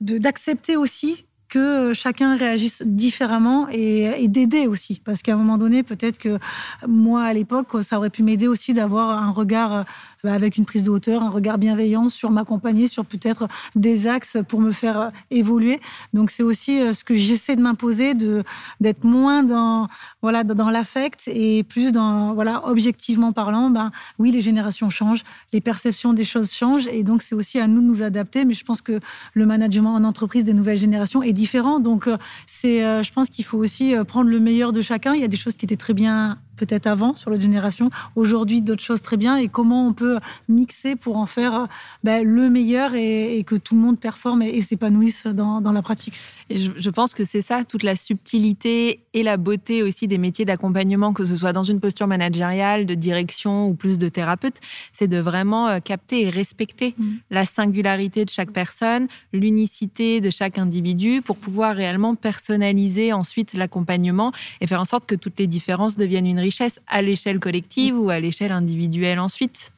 [0.00, 5.00] d'accepter aussi que chacun réagisse différemment et, d'aider aussi.
[5.04, 6.38] Parce qu'à un moment donné, peut-être que
[6.86, 9.84] moi, à l'époque, ça aurait pu m'aider aussi d'avoir un regard
[10.24, 14.60] avec une prise de hauteur, un regard bienveillant sur m'accompagner, sur peut-être des axes pour
[14.60, 15.80] me faire euh, évoluer.
[16.12, 18.42] Donc c'est aussi ce que j'essaie de m'imposer, de
[18.80, 19.88] d'être moins dans
[20.22, 23.70] voilà dans l'affect et plus dans voilà objectivement parlant.
[23.70, 27.66] Ben oui, les générations changent, les perceptions des choses changent et donc c'est aussi à
[27.66, 28.44] nous de nous adapter.
[28.44, 29.00] Mais je pense que
[29.32, 31.80] le management en entreprise des nouvelles générations est différent.
[31.80, 35.14] Donc, euh, c'est, euh, je pense qu'il faut aussi euh, prendre le meilleur de chacun.
[35.14, 38.62] Il y a des choses qui étaient très bien peut-être avant sur la génération, aujourd'hui
[38.62, 41.68] d'autres choses très bien, et comment on peut mixer pour en faire
[42.02, 46.14] ben, le meilleur et, que tout le monde performe et, s'épanouisse dans, dans, la pratique.
[46.50, 50.18] Et je, je pense que c'est ça, toute la subtilité et la beauté aussi des
[50.18, 54.56] métiers d'accompagnement, que ce soit dans une posture managériale, de direction ou plus de thérapeute,
[54.92, 57.10] c'est de vraiment euh, capter et respecter mmh.
[57.30, 64.32] la singularité de chaque personne, l'unicité de chaque individu pour pouvoir réellement personnaliser ensuite l'accompagnement
[64.60, 66.40] et faire en sorte que toutes les différences deviennent une
[66.86, 69.72] à l'échelle collective ou à l'échelle individuelle ensuite.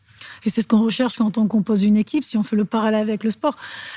[0.44, 3.02] Et c'est ce qu'on recherche quand on compose une équipe, si on fait le parallèle
[3.02, 3.56] avec le sport.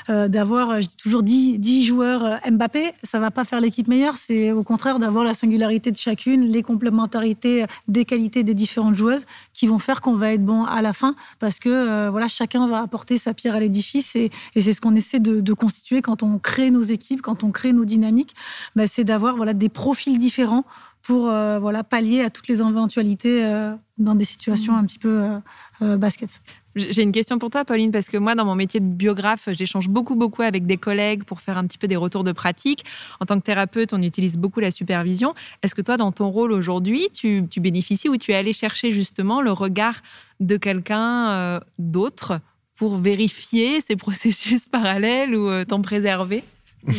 [0.10, 3.88] Euh, d'avoir, euh, je toujours 10, 10 joueurs euh, Mbappé, ça va pas faire l'équipe
[3.88, 4.18] meilleure.
[4.18, 9.26] C'est au contraire d'avoir la singularité de chacune, les complémentarités des qualités des différentes joueuses
[9.54, 12.82] qui vont faire qu'on va être bon à la fin parce que voilà, chacun va
[12.82, 16.38] apporter sa pierre à l'édifice et, c'est ce qu'on essaie de, de, constituer quand on
[16.38, 18.36] crée nos équipes, quand on crée nos dynamiques.
[18.76, 20.66] Ben, c'est d'avoir voilà, des profils différents
[21.02, 24.78] pour euh, voilà, pallier à toutes les éventualités euh, dans des situations mmh.
[24.78, 25.40] un petit peu
[25.82, 26.30] euh, basket.
[26.76, 29.90] J'ai une question pour toi, Pauline, parce que moi, dans mon métier de biographe, j'échange
[29.90, 32.86] beaucoup, beaucoup avec des collègues pour faire un petit peu des retours de pratique.
[33.20, 35.34] En tant que thérapeute, on utilise beaucoup la supervision.
[35.64, 38.92] Est-ce que toi, dans ton rôle aujourd'hui, tu, tu, bénéficies ou tu es allé chercher
[38.92, 39.96] justement le regard
[40.40, 42.40] de quelqu'un d'autre
[42.76, 46.44] pour vérifier ces processus parallèles ou t'en préserver?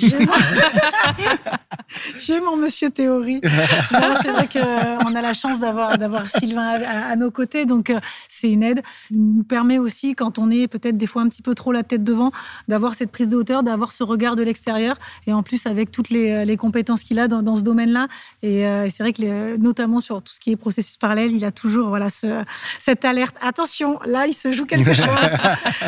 [2.21, 3.41] J'ai mon monsieur théorie.
[4.23, 8.51] c'est vrai qu'on a la chance d'avoir d'avoir Sylvain à, nos côtés, donc euh, c'est
[8.51, 8.83] une aide.
[9.11, 11.83] Il nous permet aussi, quand on est peut-être des fois un petit peu trop la
[11.83, 12.31] tête devant,
[12.69, 16.11] d'avoir cette prise de hauteur, d'avoir ce regard de l'extérieur, et en plus avec toutes
[16.11, 18.09] les, les compétences qu'il a dans, dans ce domaine-là.
[18.43, 21.53] Et euh, c'est vrai que notamment sur tout ce qui est processus parallèle, il a
[21.53, 22.45] toujours voilà ce,
[22.79, 23.35] cette alerte.
[23.41, 25.07] Attention, là il se joue quelque chose.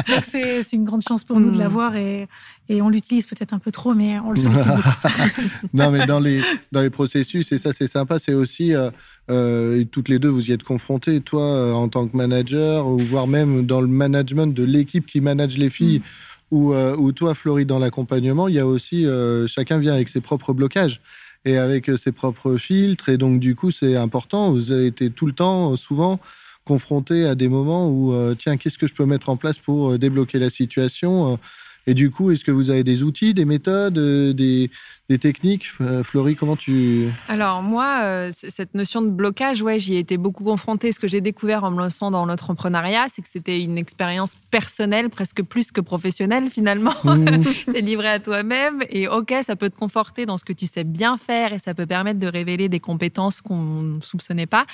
[0.08, 1.60] donc c'est une grande chance pour nous de hmm.
[1.60, 2.28] l'avoir et,
[2.68, 4.66] et on l'utilise peut-être un peu trop, mais on le sollicite
[5.74, 8.90] non, mais dans les, dans les processus, et ça c'est sympa, c'est aussi, euh,
[9.30, 12.98] euh, toutes les deux, vous y êtes confrontés, toi euh, en tant que manager, ou
[12.98, 16.56] voire même dans le management de l'équipe qui manage les filles, mm.
[16.56, 19.06] ou, ou, toi, Florie, dans l'accompagnement, il y a aussi,
[19.46, 21.00] chacun vient avec ses propres blocages
[21.44, 25.26] et avec ses propres filtres, et donc du coup c'est important, vous avez été tout
[25.26, 26.20] le temps, souvent,
[26.64, 30.38] confronté à des moments où, tiens, qu'est-ce que je peux mettre en place pour débloquer
[30.38, 31.38] la situation
[31.86, 34.70] et du coup, est-ce que vous avez des outils, des méthodes, euh, des,
[35.12, 37.10] des techniques euh, Florie, comment tu...
[37.28, 40.90] Alors moi, euh, cette notion de blocage, ouais, j'y ai été beaucoup confrontée.
[40.90, 45.10] Ce que j'ai découvert en me lançant dans l'entrepreneuriat, c'est que c'était une expérience personnelle,
[45.10, 46.94] presque plus que professionnelle finalement.
[47.04, 47.44] Mmh.
[47.66, 50.66] tu es livré à toi-même et ok, ça peut te conforter dans ce que tu
[50.66, 54.64] sais bien faire et ça peut permettre de révéler des compétences qu'on ne soupçonnait pas.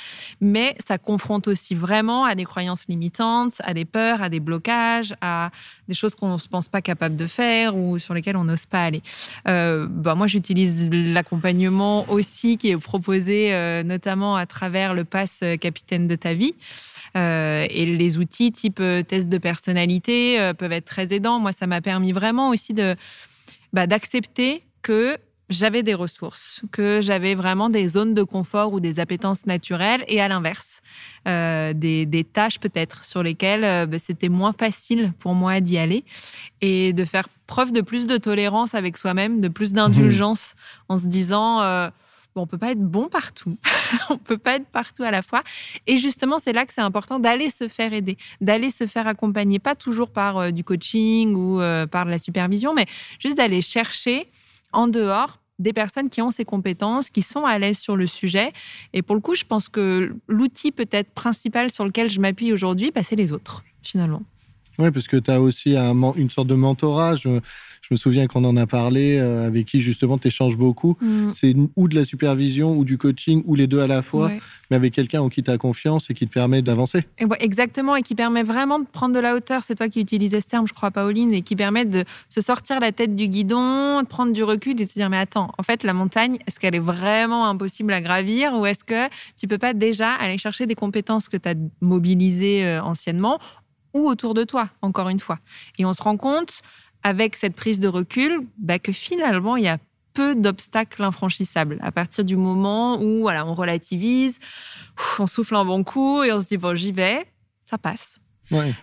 [0.40, 5.16] Mais ça confronte aussi vraiment à des croyances limitantes, à des peurs, à des blocages,
[5.20, 5.50] à
[5.88, 8.66] des choses qu'on ne se pense pas capable de faire ou sur lesquelles on n'ose
[8.66, 9.02] pas aller.
[9.48, 15.40] Euh, bah, moi, j'utilise l'accompagnement aussi qui est proposé euh, notamment à travers le pass
[15.42, 16.54] euh, capitaine de ta vie.
[17.16, 21.40] Euh, et les outils type test de personnalité peuvent être très aidants.
[21.40, 22.96] Moi, ça m'a permis vraiment aussi de
[23.72, 25.16] bah, d'accepter que
[25.50, 30.20] j'avais des ressources, que j'avais vraiment des zones de confort ou des appétences naturelles, et
[30.20, 30.82] à l'inverse,
[31.26, 35.78] euh, des, des, tâches peut-être sur lesquelles euh, bah, c'était moins facile pour moi d'y
[35.78, 36.04] aller,
[36.60, 40.92] et de faire preuve de plus de tolérance avec soi-même, de plus d'indulgence, mmh.
[40.92, 41.88] en se disant, euh,
[42.34, 43.56] bon, on peut pas être bon partout.
[44.10, 45.42] on peut pas être partout à la fois.
[45.86, 49.58] Et justement, c'est là que c'est important d'aller se faire aider, d'aller se faire accompagner,
[49.58, 52.86] pas toujours par euh, du coaching ou euh, par de la supervision, mais
[53.18, 54.28] juste d'aller chercher
[54.72, 58.52] en dehors des personnes qui ont ces compétences, qui sont à l'aise sur le sujet.
[58.92, 62.92] Et pour le coup, je pense que l'outil peut-être principal sur lequel je m'appuie aujourd'hui,
[62.92, 64.22] bah, c'est les autres, finalement.
[64.78, 67.14] Oui, parce que tu as aussi une sorte de mentorat.
[67.88, 70.96] Je, me souviens qu'on en a parlé, euh, avec qui justement tu échanges beaucoup.
[71.00, 71.30] Mm.
[71.32, 74.30] C'est ou de la supervision, ou du coaching, ou les deux à la fois,
[74.70, 77.06] mais avec quelqu'un en qui tu as confiance et qui te permet d'avancer.
[77.40, 79.62] exactement, et qui permet vraiment de prendre de la hauteur.
[79.62, 82.80] C'est toi qui utilisais ce terme, je crois, Pauline, et qui permet de se sortir
[82.80, 85.62] la tête du guidon, de prendre du recul et de se dire, mais attends, en
[85.62, 89.58] fait, la montagne, est-ce qu'elle est vraiment impossible à gravir, ou est-ce que tu peux
[89.58, 93.38] pas déjà aller chercher des compétences que tu as mobilisées euh, anciennement
[93.94, 95.38] ou autour de toi, encore une fois?
[95.78, 96.62] Et on se rend compte,
[97.02, 99.78] avec cette prise de recul, bah, que finalement, il y a
[100.14, 101.78] peu d'obstacles infranchissables.
[101.80, 104.38] À partir du moment où voilà, on relativise,
[105.18, 107.24] on souffle un bon coup et on se dit, bon, j'y vais,
[107.64, 108.20] ça passe.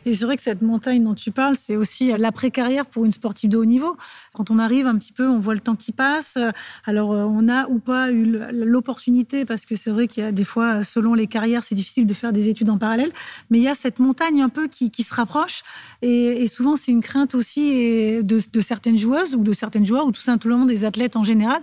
[0.06, 3.50] Et c'est vrai que cette montagne dont tu parles, c'est aussi l'après-carrière pour une sportive
[3.50, 3.98] de haut niveau.
[4.34, 6.38] Quand on arrive un petit peu, on voit le temps qui passe.
[6.86, 10.32] Alors, euh, on a ou pas eu l'opportunité, parce que c'est vrai qu'il y a
[10.32, 13.12] des fois, selon les carrières, c'est difficile de faire des études en parallèle.
[13.50, 15.64] Mais il y a cette montagne un peu qui, se rapproche.
[16.02, 20.22] Et, souvent, c'est une crainte aussi de, certaines joueuses ou de certaines joueurs, ou tout
[20.22, 21.62] simplement des athlètes en général,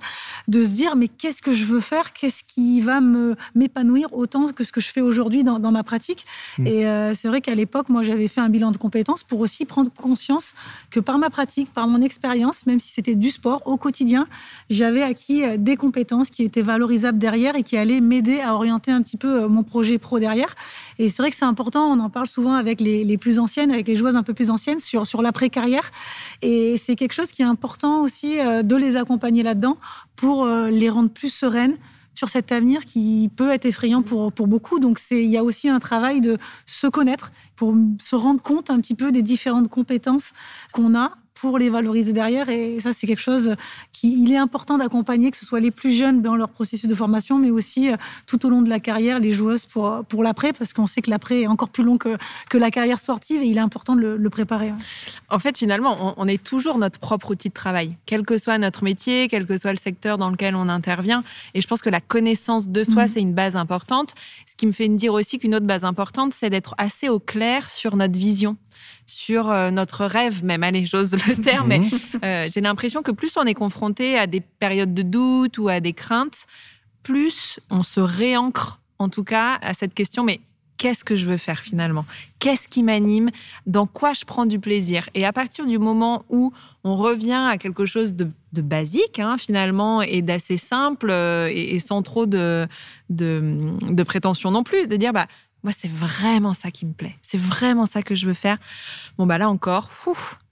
[0.48, 2.12] de se dire, mais qu'est-ce que je veux faire?
[2.12, 3.00] Qu'est-ce qui va
[3.54, 6.26] m'épanouir autant que ce que je fais aujourd'hui dans, ma pratique?
[6.58, 6.66] Mmh.
[6.66, 9.64] Et euh, c'est vrai qu'à l'époque, moi, j'avais fait un bilan de compétences pour aussi
[9.64, 10.54] prendre conscience
[10.90, 14.26] que par ma pratique, par mon expérience, même si c'était du sport, au quotidien,
[14.70, 18.90] j'avais acquis euh, des compétences qui étaient valorisables derrière et qui allaient m'aider à orienter
[18.90, 20.56] un petit peu euh, mon projet pro derrière.
[20.98, 23.86] Et c'est vrai que c'est important, on en parle souvent avec les, plus anciennes, avec
[23.86, 25.92] les joueuses un peu plus anciennes, sur, sur l'après-carrière.
[26.40, 29.76] Et c'est quelque chose qui est important aussi euh, de les accompagner là-dedans
[30.16, 31.76] pour les rendre plus sereines,
[32.14, 34.78] sur cet avenir qui peut être effrayant pour, pour beaucoup.
[34.78, 38.80] Donc, il y a aussi un travail de se connaître pour se rendre compte un
[38.80, 40.32] petit peu des différentes compétences
[40.72, 42.48] qu'on a pour les valoriser derrière.
[42.50, 43.56] Et ça, c'est quelque chose
[43.90, 46.94] qui il est important d'accompagner, que ce soit les plus jeunes dans leur processus de
[46.94, 47.96] formation, mais aussi euh,
[48.28, 51.10] tout au long de la carrière, les joueuses pour, pour l'après, parce qu'on sait que
[51.10, 52.16] l'après est encore plus long que,
[52.48, 54.72] que la carrière sportive et il est important de le, préparer.
[55.30, 58.84] En fait, finalement, on, est toujours notre propre outil de travail, quel que soit notre
[58.84, 61.24] métier, quel que soit le secteur dans lequel on intervient.
[61.54, 63.10] Et je pense que la connaissance de soi, mhm.
[63.12, 64.14] c'est une base importante.
[64.46, 67.68] Ce qui me fait dire aussi qu'une autre base importante, c'est d'être assez au clair
[67.68, 68.56] sur notre vision
[69.12, 70.62] sur euh, notre rêve même.
[70.62, 71.90] Allez, j'ose le terme, mais mhm.
[72.24, 75.80] euh, j'ai l'impression que plus on est confronté à des périodes de doute ou à
[75.80, 76.46] des craintes,
[77.02, 80.40] plus on se réancre, en tout cas, à cette question, mais
[80.78, 82.06] qu'est-ce que je veux faire finalement?
[82.38, 83.28] Qu'est-ce qui m'anime?
[83.66, 85.08] Dans quoi je prends du plaisir?
[85.14, 90.00] Et à partir du moment où on revient à quelque chose de, basique, hein, finalement,
[90.00, 92.66] et d'assez simple, euh, et, sans trop de,
[93.10, 95.26] de, de prétention non plus, de dire, bah,
[95.62, 97.14] moi, c'est vraiment ça qui me plaît.
[97.22, 98.58] C'est vraiment ça que je veux faire.
[99.16, 99.90] Bon, bah là encore,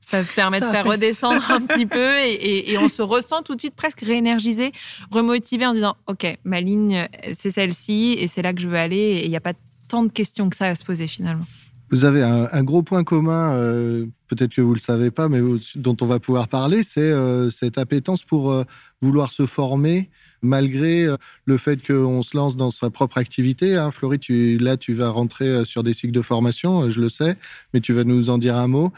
[0.00, 3.74] ça permet de faire redescendre un petit peu et, on se ressent tout de suite
[3.74, 4.72] presque réénergisé,
[5.10, 8.96] remotivé en disant Ok, ma ligne, c'est celle-ci et c'est là que je veux aller.
[8.96, 9.54] Et il n'y a pas
[9.88, 11.46] tant de questions que ça à se poser finalement.
[11.90, 15.40] Vous avez un, gros point commun, euh, peut-être que vous ne le savez pas, mais
[15.74, 18.62] dont on va pouvoir parler, c'est euh, cette appétence pour euh,
[19.02, 20.08] vouloir se former
[20.42, 23.76] malgré euh, le fait qu'on se lance dans sa propre activité.
[23.76, 23.90] Hein.
[24.20, 27.36] Tu, là, tu vas rentrer euh, sur des cycles de formation, euh, je le sais,
[27.74, 28.92] mais tu vas nous en dire un mot.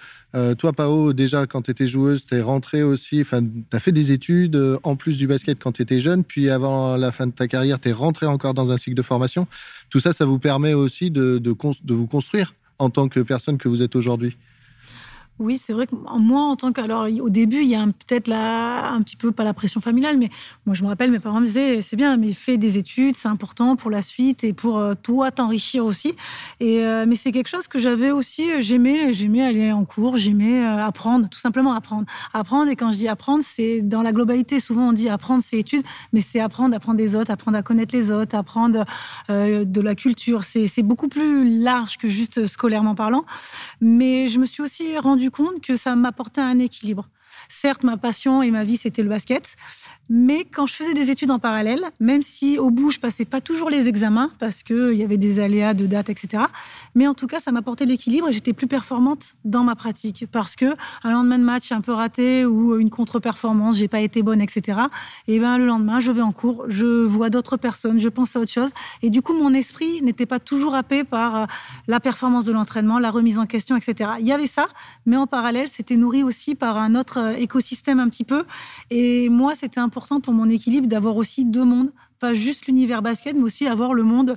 [0.59, 4.59] toi, Pao, déjà, quand tu étais joueuse, tu rentrée aussi, enfin, as fait des études
[4.83, 7.79] en plus du basket quand tu étais jeune, puis avant la fin de ta carrière,
[7.79, 9.47] tu es rentrée encore dans un cycle de formation.
[9.91, 11.41] Tout ça, ça vous permet aussi de
[11.87, 14.37] vous construire en tant que personne que vous êtes aujourd'hui?
[15.43, 16.81] Oui, c'est vrai que moi, en tant que.
[16.81, 20.31] Alors, au début, il y a peut-être un petit peu, pas la pression familiale, mais
[20.67, 23.27] moi, je me rappelle, mes parents me disaient c'est bien, mais fais des études, c'est
[23.27, 26.15] important pour la suite et pour euh, toi t'enrichir aussi.
[26.61, 30.17] Et, euh, mais c'est quelque chose que j'avais aussi, euh, j'aimais, j'aimais aller en cours,
[30.17, 32.07] j'aimais apprendre, tout simplement apprendre.
[32.33, 34.61] Apprendre, et quand je dis apprendre, c'est dans la globalité.
[34.61, 37.97] Souvent, on dit apprendre, c'est études, mais c'est apprendre, apprendre des autres, apprendre à connaître
[37.97, 38.85] les autres, apprendre
[39.29, 40.45] de la culture.
[40.45, 43.25] C'est beaucoup plus large que juste scolairement parlant.
[43.81, 47.09] Mais je me suis aussi rendu compte que ça m'apportait un équilibre.
[47.49, 49.57] Certes, ma passion et ma vie, c'était le basket.
[50.09, 53.41] Mais quand je faisais des études en parallèle, même si au bout, je passais pas
[53.41, 56.45] toujours les examens parce qu'il y avait des aléas de date, etc.
[56.95, 60.57] Mais en tout cas, ça m'apportait l'équilibre et j'étais plus performante dans ma pratique parce
[60.57, 64.41] que un lendemain de match un peu raté ou une contre-performance, j'ai pas été bonne,
[64.41, 64.81] etc.
[65.29, 68.41] Et ben le lendemain, je vais en cours, je vois d'autres personnes, je pense à
[68.41, 68.71] autre chose.
[69.03, 71.47] Et du coup, mon esprit n'était pas toujours happé par euh,
[71.87, 74.11] la performance de l'entraînement, la remise en question, etc.
[74.21, 74.67] Il y avait ça,
[75.07, 78.45] mais en parallèle, c'était nourri aussi par un autre euh, écosystème un petit peu.
[78.91, 83.35] Et moi, c'était important pour mon équilibre d'avoir aussi deux mondes pas juste l'univers basket,
[83.35, 84.37] mais aussi avoir le monde,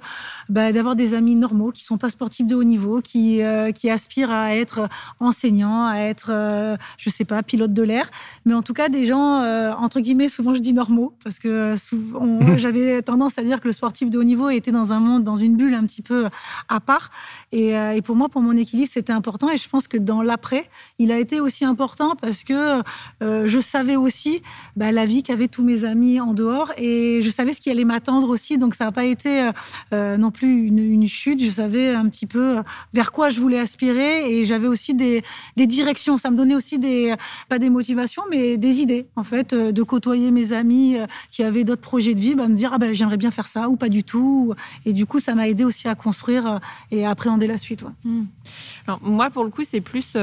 [0.49, 3.91] bah, d'avoir des amis normaux qui sont pas sportifs de haut niveau, qui, euh, qui
[3.91, 8.09] aspirent à être enseignants, à être, euh, je sais pas, pilote de l'air,
[8.43, 11.75] mais en tout cas des gens, euh, entre guillemets, souvent je dis normaux, parce que
[12.57, 15.35] j'avais tendance à dire que le sportif de haut niveau était dans un monde, dans
[15.35, 16.25] une bulle un petit peu
[16.67, 17.11] à part.
[17.51, 19.51] Et, et pour moi, pour mon équilibre, c'était important.
[19.51, 20.67] Et je pense que dans l'après,
[20.97, 22.81] il a été aussi important parce que
[23.21, 24.41] je savais aussi
[24.75, 27.85] bah, la vie qu'avaient tous mes amis en dehors et je savais ce qui allait
[27.85, 28.57] m'attendre aussi.
[28.57, 29.51] Donc ça n'a pas été euh,
[29.93, 31.41] euh, non plus une, chute.
[31.43, 35.23] Je savais un petit peu euh, vers quoi je voulais aspirer et j'avais aussi des,
[35.55, 36.17] directions.
[36.17, 37.13] Ça me donnait aussi des,
[37.49, 40.97] pas des motivations, mais des idées en fait, de côtoyer mes amis
[41.29, 43.69] qui avaient d'autres projets de vie, bah, me dire ah ben j'aimerais bien faire ça
[43.69, 44.53] ou pas du tout.
[44.85, 46.59] Et du coup, ça m'a aidé aussi à construire
[46.91, 47.83] et à appréhender la suite.
[48.03, 48.23] Hmm.
[49.01, 50.15] Moi, pour le coup, c'est plus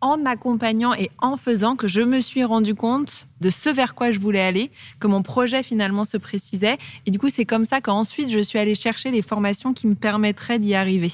[0.00, 4.10] en accompagnant et en faisant que je me suis rendu compte de ce vers quoi
[4.10, 4.70] je voulais aller,
[5.00, 6.78] que mon projet finalement se précisait.
[7.06, 9.94] Et du coup, c'est comme ça qu'ensuite, je suis allée chercher les formations qui me
[9.94, 11.12] permettraient d'y arriver.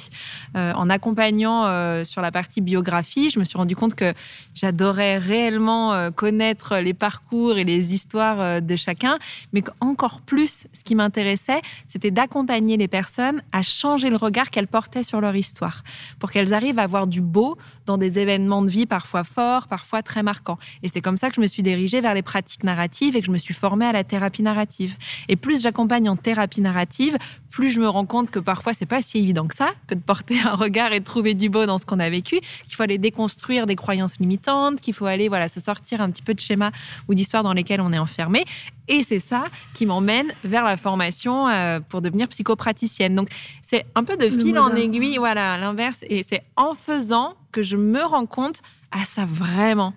[0.56, 4.14] Euh, en accompagnant euh, sur la partie biographie, je me suis rendu compte que
[4.54, 9.18] j'adorais réellement euh, connaître les parcours et les histoires de chacun,
[9.52, 14.68] mais qu'encore plus, ce qui m'intéressait, c'était d'accompagner les personnes à changer le regard qu'elles
[14.68, 15.82] portaient sur leur histoire,
[16.18, 17.56] pour qu'elles arrivent à voir du beau
[17.87, 20.58] dans des événements de vie parfois forts, parfois très marquants.
[20.82, 23.27] Et c'est comme ça que je me suis dirigée vers les pratiques narratives et que
[23.27, 24.96] je me suis formée à la thérapie narrative.
[25.29, 27.16] Et plus j'accompagne en thérapie narrative,
[27.51, 30.01] plus je me rends compte que parfois c'est pas si évident que ça, que de
[30.01, 32.83] porter un regard et de trouver du beau dans ce qu'on a vécu, qu'il faut
[32.83, 36.40] aller déconstruire des croyances limitantes, qu'il faut aller voilà se sortir un petit peu de
[36.40, 36.70] schémas
[37.09, 38.44] ou d'histoires dans lesquelles on est enfermé.
[38.88, 39.44] Et c'est ça
[39.75, 43.14] qui m'emmène vers la formation euh, pour devenir psychopraticienne.
[43.14, 43.29] Donc
[43.62, 46.05] c'est un peu de fil en aiguille, voilà, l'inverse.
[46.09, 49.94] Et c'est en faisant que je me rends compte, ah ça vraiment,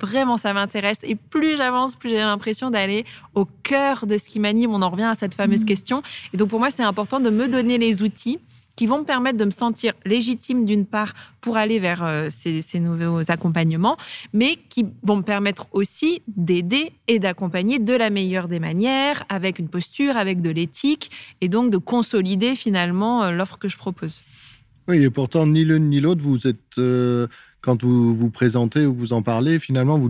[0.00, 1.00] vraiment ça m'intéresse.
[1.04, 4.72] Et plus j'avance, plus j'ai l'impression d'aller au cœur de ce qui m'anime.
[4.72, 5.66] On en revient à cette fameuse mmh.
[5.66, 6.02] question.
[6.32, 8.38] Et donc pour moi, c'est important de me donner les outils
[8.78, 12.62] qui vont me permettre de me sentir légitime d'une part pour aller vers euh, ces,
[12.62, 13.96] ces, nouveaux accompagnements,
[14.32, 19.58] mais qui vont me permettre aussi d'aider et d'accompagner de la meilleure des manières, avec
[19.58, 24.22] une posture, avec de l'éthique, et donc de consolider finalement euh, l'offre que je propose.
[24.86, 27.26] Oui, et pourtant, ni l'une ni l'autre, vous êtes, euh,
[27.68, 30.08] quand vous vous présentez ou vous en parlez, finalement, vous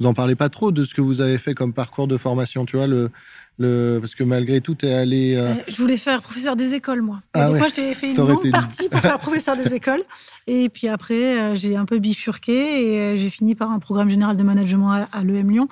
[0.00, 2.66] vous en parlez pas trop de ce que vous avez fait comme parcours de formation.
[2.66, 5.34] Tu vois, le, parce que malgré tout, tu es allé.
[5.34, 7.22] Euh, euh, je voulais faire professeur des écoles, moi.
[7.32, 10.02] Ah moi, j'ai fait une longue partie pour faire professeur des écoles.
[10.46, 14.36] Et puis après, euh, j'ai un peu bifurqué et j'ai fini par un programme général
[14.36, 15.68] de management à, l'EM Lyon.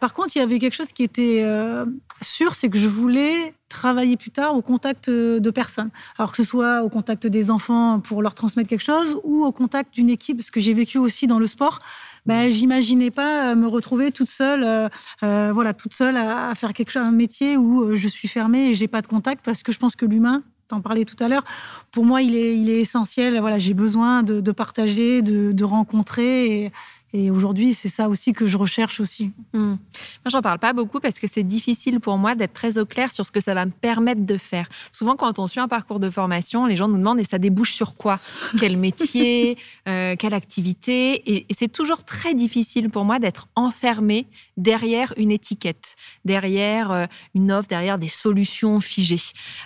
[0.00, 1.44] Par contre, il y avait quelque chose qui était
[2.22, 5.90] sûr, c'est que je voulais travailler plus tard au contact de personnes.
[6.18, 9.52] Alors que ce soit au contact des enfants pour leur transmettre quelque chose ou au
[9.52, 11.80] contact d'une équipe, ce que j'ai vécu aussi dans le sport
[12.26, 14.88] ben, j'imaginais pas euh, me retrouver toute seule, euh,
[15.22, 18.74] euh, voilà, toute seule à, faire quelque chose, un métier où je suis fermée et
[18.74, 21.44] j'ai pas de contact parce que je pense que l'humain, t'en parlais tout à l'heure,
[21.90, 23.40] pour moi, il est, il est essentiel.
[23.40, 26.72] Voilà, j'ai besoin de, de partager, de, de rencontrer et,
[27.12, 29.32] et aujourd'hui, c'est ça aussi que je recherche aussi.
[29.52, 29.70] Hmm.
[29.70, 33.10] Moi, j'en parle pas beaucoup parce que c'est difficile pour moi d'être très au clair
[33.10, 34.68] sur ce que ça va me permettre de faire.
[34.92, 37.72] Souvent, quand on suit un parcours de formation, les gens nous demandent et ça débouche
[37.72, 38.16] sur quoi?
[38.58, 39.56] Quel métier?
[39.88, 41.34] Euh, Quelle activité?
[41.34, 47.50] Et, c'est toujours très difficile pour moi d'être enfermé derrière une étiquette, derrière euh, une
[47.50, 49.20] offre, derrière des solutions figées.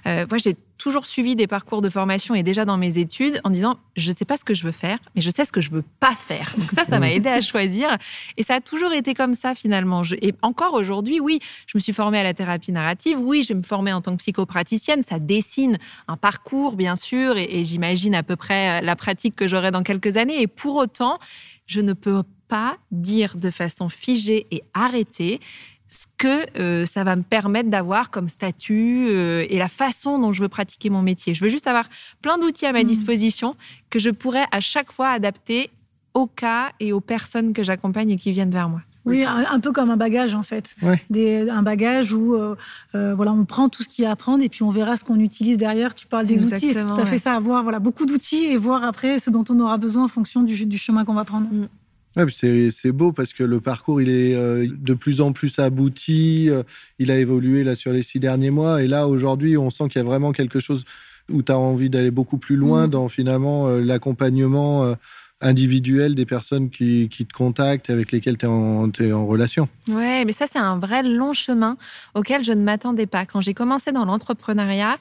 [0.07, 3.51] Euh, moi, j'ai toujours suivi des parcours de formation et déjà dans mes études en
[3.51, 5.61] disant je ne sais pas ce que je veux faire, mais je sais ce que
[5.61, 6.53] je veux pas faire.
[6.59, 7.97] Donc ça, ça m'a aidé à choisir
[8.37, 10.03] et ça a toujours été comme ça finalement.
[10.21, 13.59] et encore aujourd'hui, oui, je me suis formée à la thérapie narrative, oui, je vais
[13.59, 15.03] me former en tant que psychopraticienne.
[15.03, 19.47] Ça dessine un parcours bien sûr et, et j'imagine à peu près la pratique que
[19.47, 20.41] j'aurai dans quelques années.
[20.41, 21.19] Et pour autant,
[21.67, 25.41] je ne peux pas dire de façon figée et arrêtée
[25.89, 30.33] ce que euh, ça va me permettre d'avoir comme statut euh, et la façon dont
[30.33, 31.35] je veux pratiquer mon métier.
[31.35, 31.89] Je veux juste avoir
[32.23, 32.87] plein d'outils à ma mmh.
[32.87, 33.57] disposition
[33.91, 35.71] que je pourrais à chaque fois adapter
[36.15, 38.81] au cas et aux personnes que j'accompagne et qui viennent vers moi.
[39.05, 40.75] Oui, un, peu comme un bagage en fait.
[40.83, 42.57] un bagage où euh,
[43.15, 45.05] voilà, on prend tout ce qu'il y a à prendre et puis on verra ce
[45.05, 45.95] qu'on utilise derrière.
[45.95, 48.83] Tu parles des outils, c'est tout à fait ça, avoir voilà, beaucoup d'outils et voir
[48.83, 51.47] après ce dont on aura besoin en fonction du, chemin qu'on va prendre.
[52.31, 56.49] C'est beau parce que le parcours, il est euh, de plus en plus abouti.
[56.49, 56.63] Euh,
[56.99, 58.83] il a évolué là sur les six derniers mois.
[58.83, 60.85] Et là, aujourd'hui, on sent qu'il y a vraiment quelque chose
[61.31, 62.91] où tu as envie d'aller beaucoup plus loin mmh.
[62.91, 64.95] dans finalement euh, l'accompagnement
[65.41, 69.69] individuel des personnes qui, te contactent, avec lesquelles tu es, es, en relation.
[69.89, 71.77] Ouais, mais ça, c'est un vrai long chemin
[72.15, 73.27] auquel je ne m'attendais pas.
[73.27, 74.97] Quand j'ai commencé dans l'entrepreneuriat,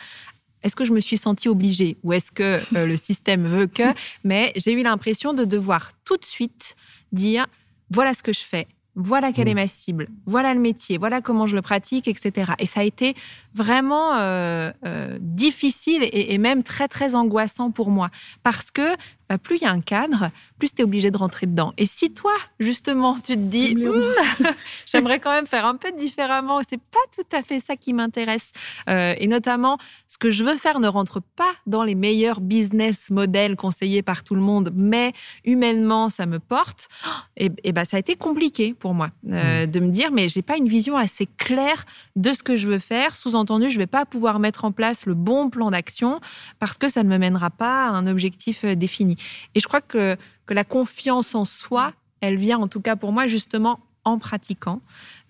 [0.64, 3.84] est-ce que je me suis sentie obligée ou est-ce que le système veut que
[4.24, 6.76] Mais j'ai eu l'impression de devoir tout de suite
[7.12, 7.48] dire
[7.90, 9.58] voilà ce que je fais, voilà quelle est mmh.
[9.58, 12.54] ma cible, voilà le métier, voilà comment je le pratique, etc.
[12.60, 13.16] Et ça a été
[13.54, 18.10] vraiment euh, euh, difficile et, même très très angoissant pour moi
[18.44, 18.96] parce que
[19.30, 21.74] bah, plus il y a un cadre, plus tu es obligé de rentrer dedans.
[21.78, 24.46] Et si toi, justement, tu te dis, hmm,
[24.86, 28.52] j'aimerais quand même faire un peu différemment, c'est pas tout à fait ça qui m'intéresse.
[28.90, 33.10] Euh, et notamment, ce que je veux faire ne rentre pas dans les meilleurs business
[33.10, 35.14] models conseillés par tout le monde, mais
[35.46, 36.88] humainement, ça me porte.
[37.38, 39.66] Et, et bah, ça a été compliqué pour moi mmh.
[39.68, 42.80] de me dire, mais j'ai pas une vision assez claire de ce que je veux
[42.80, 43.16] faire.
[43.16, 46.20] Sous entendu, je ne vais pas pouvoir mettre en place le bon plan d'action
[46.60, 49.16] parce que ça ne me mènera pas à un objectif euh, défini.
[49.56, 53.12] Et je crois que, que la confiance en soi, elle vient en tout cas pour
[53.12, 54.82] moi justement en pratiquant,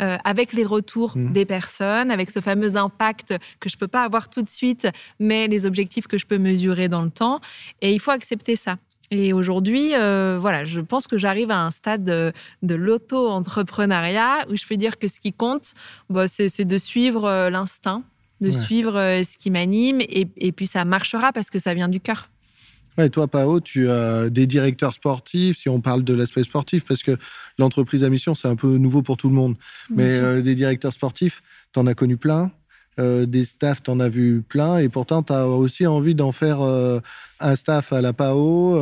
[0.02, 1.34] euh, avec les retours mmh.
[1.34, 4.88] des personnes, avec ce fameux impact que je ne peux pas avoir tout de suite,
[5.20, 7.40] mais les objectifs que je peux mesurer dans le temps.
[7.82, 8.78] Et il faut accepter ça.
[9.12, 12.34] Et aujourd'hui, euh, voilà, je pense que j'arrive à un stade de,
[12.64, 15.76] l'auto-entrepreneuriat où je peux dire que ce qui compte,
[16.10, 18.04] bah, c'est de suivre l'instinct
[18.44, 20.00] de suivre euh, ce qui m'anime.
[20.02, 22.30] Et, puis ça marchera parce que ça vient du cœur.
[22.98, 27.04] Ouais, toi, Pao, tu as des directeurs sportifs, si on parle de l'aspect sportif, parce
[27.04, 27.18] que
[27.58, 29.56] l'entreprise à mission, c'est un peu nouveau pour tout le monde.
[29.90, 31.42] Mais euh, des directeurs sportifs,
[31.74, 32.52] tu en as connu plein.
[33.00, 34.78] Euh, des staffs, tu en as vu plein.
[34.78, 36.62] Et pourtant, tu as aussi envie d'en faire
[37.40, 38.78] un staff à la PAO.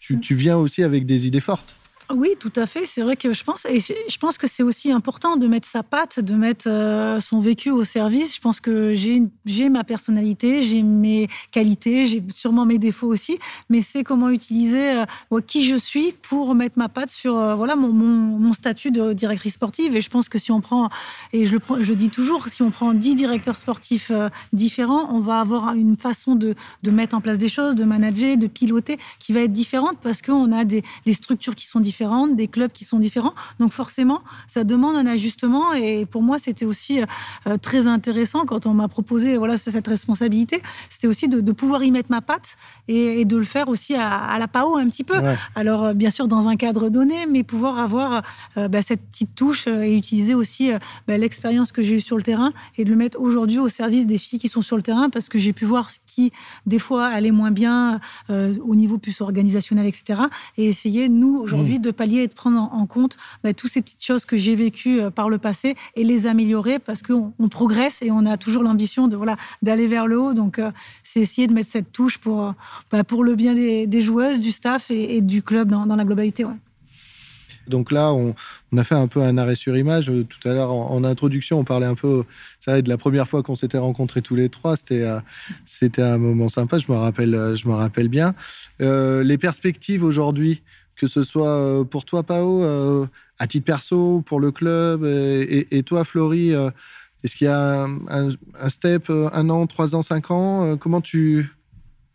[0.00, 1.77] tu viens aussi avec des idées fortes.
[2.10, 2.86] Oui, tout à fait.
[2.86, 5.82] C'est vrai que je pense, et je pense que c'est aussi important de mettre sa
[5.82, 8.34] patte, de mettre euh, son vécu au service.
[8.34, 13.38] Je pense que j'ai ma personnalité, j'ai mes qualités, j'ai sûrement mes défauts aussi,
[13.68, 17.76] mais c'est comment utiliser euh, qui je suis pour mettre ma patte sur euh, voilà
[17.76, 19.94] mon, mon, statut de directrice sportive.
[19.94, 20.88] Et je pense que si on prend,
[21.34, 24.10] et je le, je dis toujours, si on prend dix directeurs sportifs
[24.54, 28.38] différents, on va avoir une façon de, de, mettre en place des choses, de manager,
[28.38, 31.97] de piloter qui va être différente parce qu'on a des, des structures qui sont différentes
[32.36, 33.34] des clubs qui sont différents.
[33.58, 35.72] Donc forcément, ça demande un ajustement.
[35.72, 37.00] Et pour moi, c'était aussi
[37.46, 40.62] euh, très intéressant quand on m'a proposé voilà cette responsabilité.
[40.88, 44.48] C'était aussi de, pouvoir y mettre ma patte et, de le faire aussi à, la
[44.48, 45.16] PAO un petit peu.
[45.54, 48.22] Alors euh, bien sûr dans un cadre donné, mais pouvoir avoir
[48.56, 50.70] euh, bah, cette petite touche et utiliser aussi
[51.06, 54.06] bah, l'expérience que j'ai eue sur le terrain et de le mettre aujourd'hui au service
[54.06, 56.32] des filles qui sont sur le terrain parce que j'ai pu voir qui
[56.66, 60.22] des fois allait moins bien au niveau plus organisationnel, etc.
[60.56, 61.82] Et essayer nous aujourd'hui mmh.
[61.82, 65.00] de pallier et de prendre en compte bah, toutes ces petites choses que j'ai vécues
[65.00, 69.08] euh, par le passé et les améliorer parce qu'on progresse et on a toujours l'ambition
[69.08, 70.34] de voilà d'aller vers le haut.
[70.34, 70.70] Donc, euh,
[71.02, 72.52] c'est essayer de mettre cette touche pour, euh,
[72.90, 76.44] bah, pour le bien des, joueuses, du staff et, du club dans, la globalité.
[77.68, 78.34] Donc là, on,
[78.76, 80.06] a fait un peu un arrêt sur image.
[80.06, 82.24] Tout à l'heure, en, introduction, on parlait un peu
[82.60, 84.76] ça, de la première fois qu'on s'était rencontrés tous les trois.
[84.76, 85.06] C'était,
[85.64, 88.34] c'était un moment sympa, je me rappelle, rappelle bien.
[88.80, 90.62] les perspectives aujourd'hui,
[90.98, 93.06] que ce soit euh, pour toi, Pao, euh,
[93.38, 96.70] à titre perso, pour le club, et, toi, Florie, euh,
[97.22, 101.50] est-ce qu'il y a un, step, un an, trois ans, cinq ans Comment tu,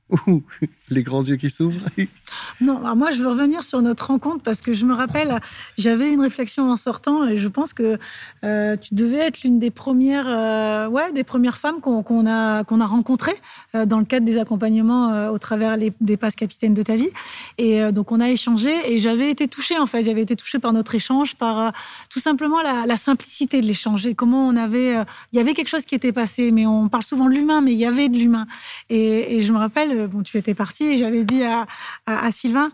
[0.90, 1.82] les grands yeux qui s'ouvrent.
[2.62, 5.40] non, alors moi, je veux revenir sur notre rencontre parce que je me rappelle,
[5.78, 7.98] j'avais une réflexion en sortant et je pense que
[8.44, 13.40] euh, tu devais être l'une des premières, euh, ouais, des premières femmes qu'on a, rencontrées
[13.76, 17.10] euh, dans le cadre des accompagnements au travers des passes capitaines de ta vie.
[17.58, 20.04] Et donc, on a échangé et j'avais été touchée, en fait.
[20.04, 21.74] J'avais été touchée par notre échange, par
[22.10, 24.96] tout simplement la, simplicité de l'échange et comment on avait.
[25.32, 27.74] Il y avait quelque chose qui était passé, mais on parle souvent de l'humain, mais
[27.74, 28.48] il y avait de l'humain.
[28.90, 31.66] Et je me rappelle, bon, tu étais parti et j'avais dit à,
[32.06, 32.72] à, Sylvain,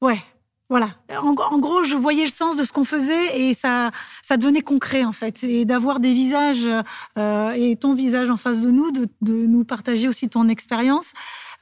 [0.00, 0.22] ouais,
[0.68, 0.90] voilà.
[1.22, 3.90] En, gros, je voyais le sens de ce qu'on faisait et ça,
[4.22, 5.44] ça devenait concret en fait.
[5.44, 6.66] Et d'avoir des visages
[7.18, 11.12] euh, et ton visage en face de nous, de, de nous partager aussi ton expérience.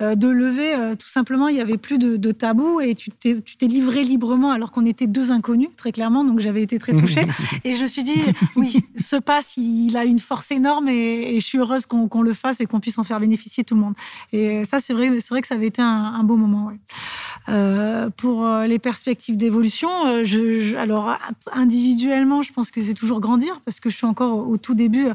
[0.03, 3.11] Euh, de lever, euh, tout simplement, il y avait plus de, de tabou et tu
[3.11, 6.25] t'es livré librement alors qu'on était deux inconnus, très clairement.
[6.25, 7.23] Donc j'avais été très touchée.
[7.65, 8.19] et je me suis dit,
[8.57, 12.61] oui, ce passe, il a une force énorme et, je suis heureuse qu'on le fasse
[12.61, 13.95] et qu'on puisse en faire bénéficier tout le monde.
[14.33, 16.71] Et ça, c'est vrai, c'est vrai que ça avait été un, beau moment.
[17.49, 19.89] Euh, pour les perspectives d'évolution,
[20.23, 21.17] je, alors
[21.53, 25.09] individuellement, je pense que c'est toujours grandir parce que je suis encore au, tout début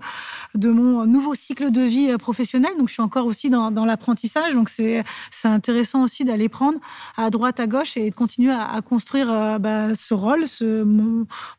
[0.55, 2.71] de mon nouveau cycle de vie professionnel.
[2.77, 4.53] Donc je suis encore aussi dans, dans l'apprentissage.
[4.53, 6.79] Donc c'est intéressant aussi d'aller prendre
[7.17, 10.45] à droite, à gauche et de continuer à, construire euh, bah, ce rôle,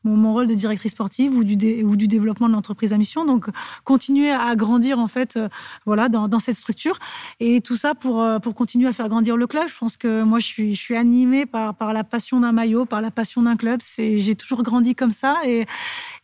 [0.04, 3.24] mon, rôle de directrice sportive ou du, développement de l'entreprise à mission.
[3.24, 3.46] Donc,
[3.84, 5.48] continuer à grandir en fait, euh,
[5.84, 6.98] voilà, dans, cette structure
[7.40, 9.68] et tout ça pour euh, pour continuer à faire grandir le club.
[9.68, 13.10] Je pense que moi, je suis je animée par la passion d'un maillot, par la
[13.10, 13.80] passion d'un club.
[13.96, 15.66] J'ai toujours grandi comme ça et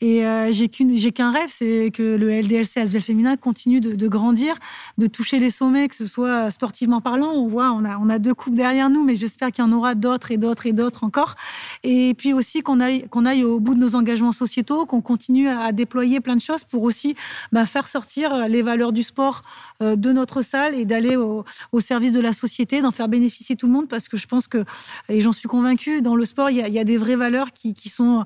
[0.00, 4.56] j'ai qu'un rêve, c'est que le LDLC Asvel Féminin continue de, grandir,
[4.98, 7.30] de toucher les sommets, que ce soit sportif sportivement parlant.
[7.30, 10.32] On voit, on a, deux coupes derrière nous, mais j'espère qu'il y en aura d'autres
[10.32, 11.36] et d'autres et d'autres encore.
[11.84, 16.18] Et puis aussi qu'on aille, au bout de nos engagements sociétaux, qu'on continue à déployer
[16.18, 17.14] plein de choses pour aussi
[17.52, 19.42] bah, faire sortir les valeurs du sport
[19.80, 21.44] euh, de notre salle et d'aller au,
[21.78, 24.64] service de la société, d'en faire bénéficier tout le monde, parce que je pense que,
[25.08, 28.24] et j'en suis convaincue, dans le sport, il y a, des vraies valeurs qui, sont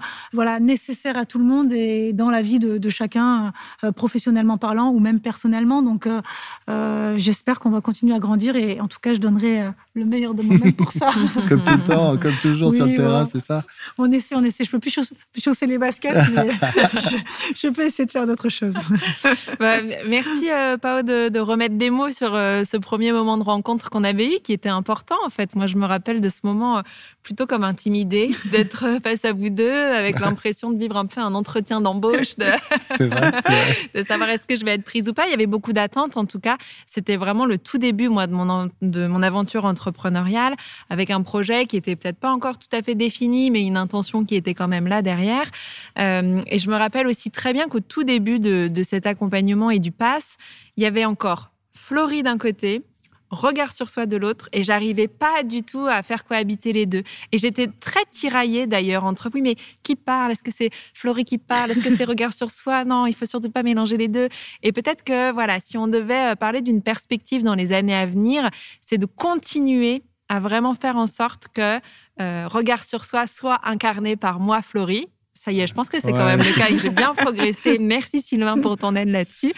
[0.60, 3.52] nécessaires à tout le monde et dans la vie de, chacun,
[3.84, 5.82] euh, professionnellement parlant ou même personnellement.
[5.82, 10.04] Donc, euh, j'espère qu'on va continuer à grandir et en tout cas, je donnerai le
[10.04, 11.10] meilleur de moi-même pour ça.
[11.48, 13.64] comme tout le temps, comme toujours sur le terrain, c'est ça?
[13.98, 14.64] On essaie, on essaie.
[14.64, 14.98] Je peux plus
[15.42, 16.48] chausser, les baskets, mais
[17.56, 18.76] je, peux essayer de faire d'autres choses.
[19.58, 23.88] Bah, merci, euh, Pao, de, remettre des mots sur euh, ce premier moment de rencontre
[23.88, 25.54] qu'on avait eu, qui était important, en fait.
[25.54, 26.82] Moi, je me rappelle de ce moment euh,
[27.26, 31.34] plutôt comme intimidé d'être face à vous deux, avec l'impression de vivre un peu un
[31.34, 32.44] entretien d'embauche, de...
[33.04, 33.32] vrai,
[33.94, 35.26] de savoir est-ce que je vais être prise ou pas.
[35.26, 36.56] Il y avait beaucoup d'attentes, en tout cas.
[36.86, 40.54] C'était vraiment le tout début, moi, de mon, de mon aventure entre entrepreneuriale,
[40.88, 44.24] avec un projet qui était peut-être pas encore tout à fait défini, mais une intention
[44.24, 45.50] qui était quand même là derrière.
[45.98, 49.70] Euh, et je me rappelle aussi très bien qu'au tout début de, de cet accompagnement
[49.70, 50.36] et du pass,
[50.76, 52.82] il y avait encore Florie d'un côté,
[53.30, 57.02] regard sur soi de l'autre et j'arrivais pas du tout à faire cohabiter les deux.
[57.32, 60.32] Et j'étais très tiraillée d'ailleurs entre oui, mais qui parle?
[60.32, 61.70] Est-ce que c'est Florie qui parle?
[61.70, 62.84] Est-ce que c'est regard sur soi?
[62.84, 64.28] Non, il faut surtout pas mélanger les deux.
[64.62, 68.06] Et peut-être que voilà, si on devait euh, parler d'une perspective dans les années à
[68.06, 68.48] venir,
[68.80, 71.80] c'est de continuer à vraiment faire en sorte que
[72.20, 76.00] euh, regard sur soi soit incarné par moi, Florie, ça y est, je pense que
[76.00, 76.66] c'est quand même le cas.
[76.70, 77.78] Il bien progressé.
[77.78, 79.52] Merci Sylvain pour ton aide là-dessus.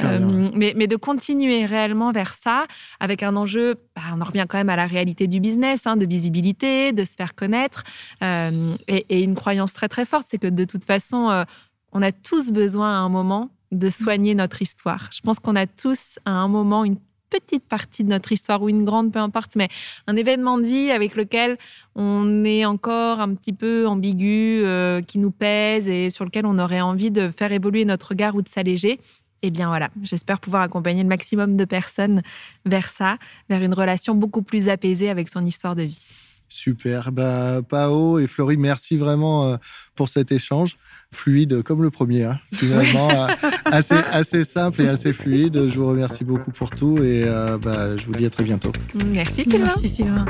[0.00, 2.66] Euh, mais, mais, de continuer réellement vers ça,
[3.00, 5.96] avec un enjeu, bah, on en revient quand même à la réalité du business, hein,
[5.96, 7.82] de visibilité, de se faire connaître,
[8.22, 11.44] euh, et, une croyance très très forte, c'est que de toute façon, euh,
[11.92, 15.08] on a tous besoin à un moment de soigner notre histoire.
[15.12, 16.98] Je pense qu'on a tous à un moment une
[17.32, 19.68] petite partie de notre histoire ou une grande, peu importe, mais
[20.06, 21.56] un événement de vie avec lequel
[21.94, 26.58] on est encore un petit peu ambigu, euh, qui nous pèse et sur lequel on
[26.58, 29.00] aurait envie de faire évoluer notre regard ou de s'alléger.
[29.42, 32.22] Eh bien voilà, j'espère pouvoir accompagner le maximum de personnes
[32.64, 33.16] vers ça,
[33.48, 36.08] vers une relation beaucoup plus apaisée avec son histoire de vie.
[36.48, 37.12] Super.
[37.12, 39.56] Bah, Pao et Florie, merci vraiment euh,
[39.94, 40.76] pour cet échange
[41.12, 43.26] fluide comme le premier, hein, finalement, euh,
[43.64, 45.68] assez, assez simple et assez fluide.
[45.68, 48.72] Je vous remercie beaucoup pour tout et euh, bah, je vous dis à très bientôt.
[48.94, 49.66] Merci Sylvain.
[49.66, 50.26] Merci Sylvain.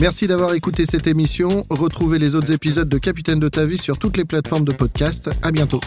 [0.00, 1.64] Merci d'avoir écouté cette émission.
[1.68, 5.30] Retrouvez les autres épisodes de Capitaine de ta vie sur toutes les plateformes de podcast.
[5.42, 5.80] À bientôt.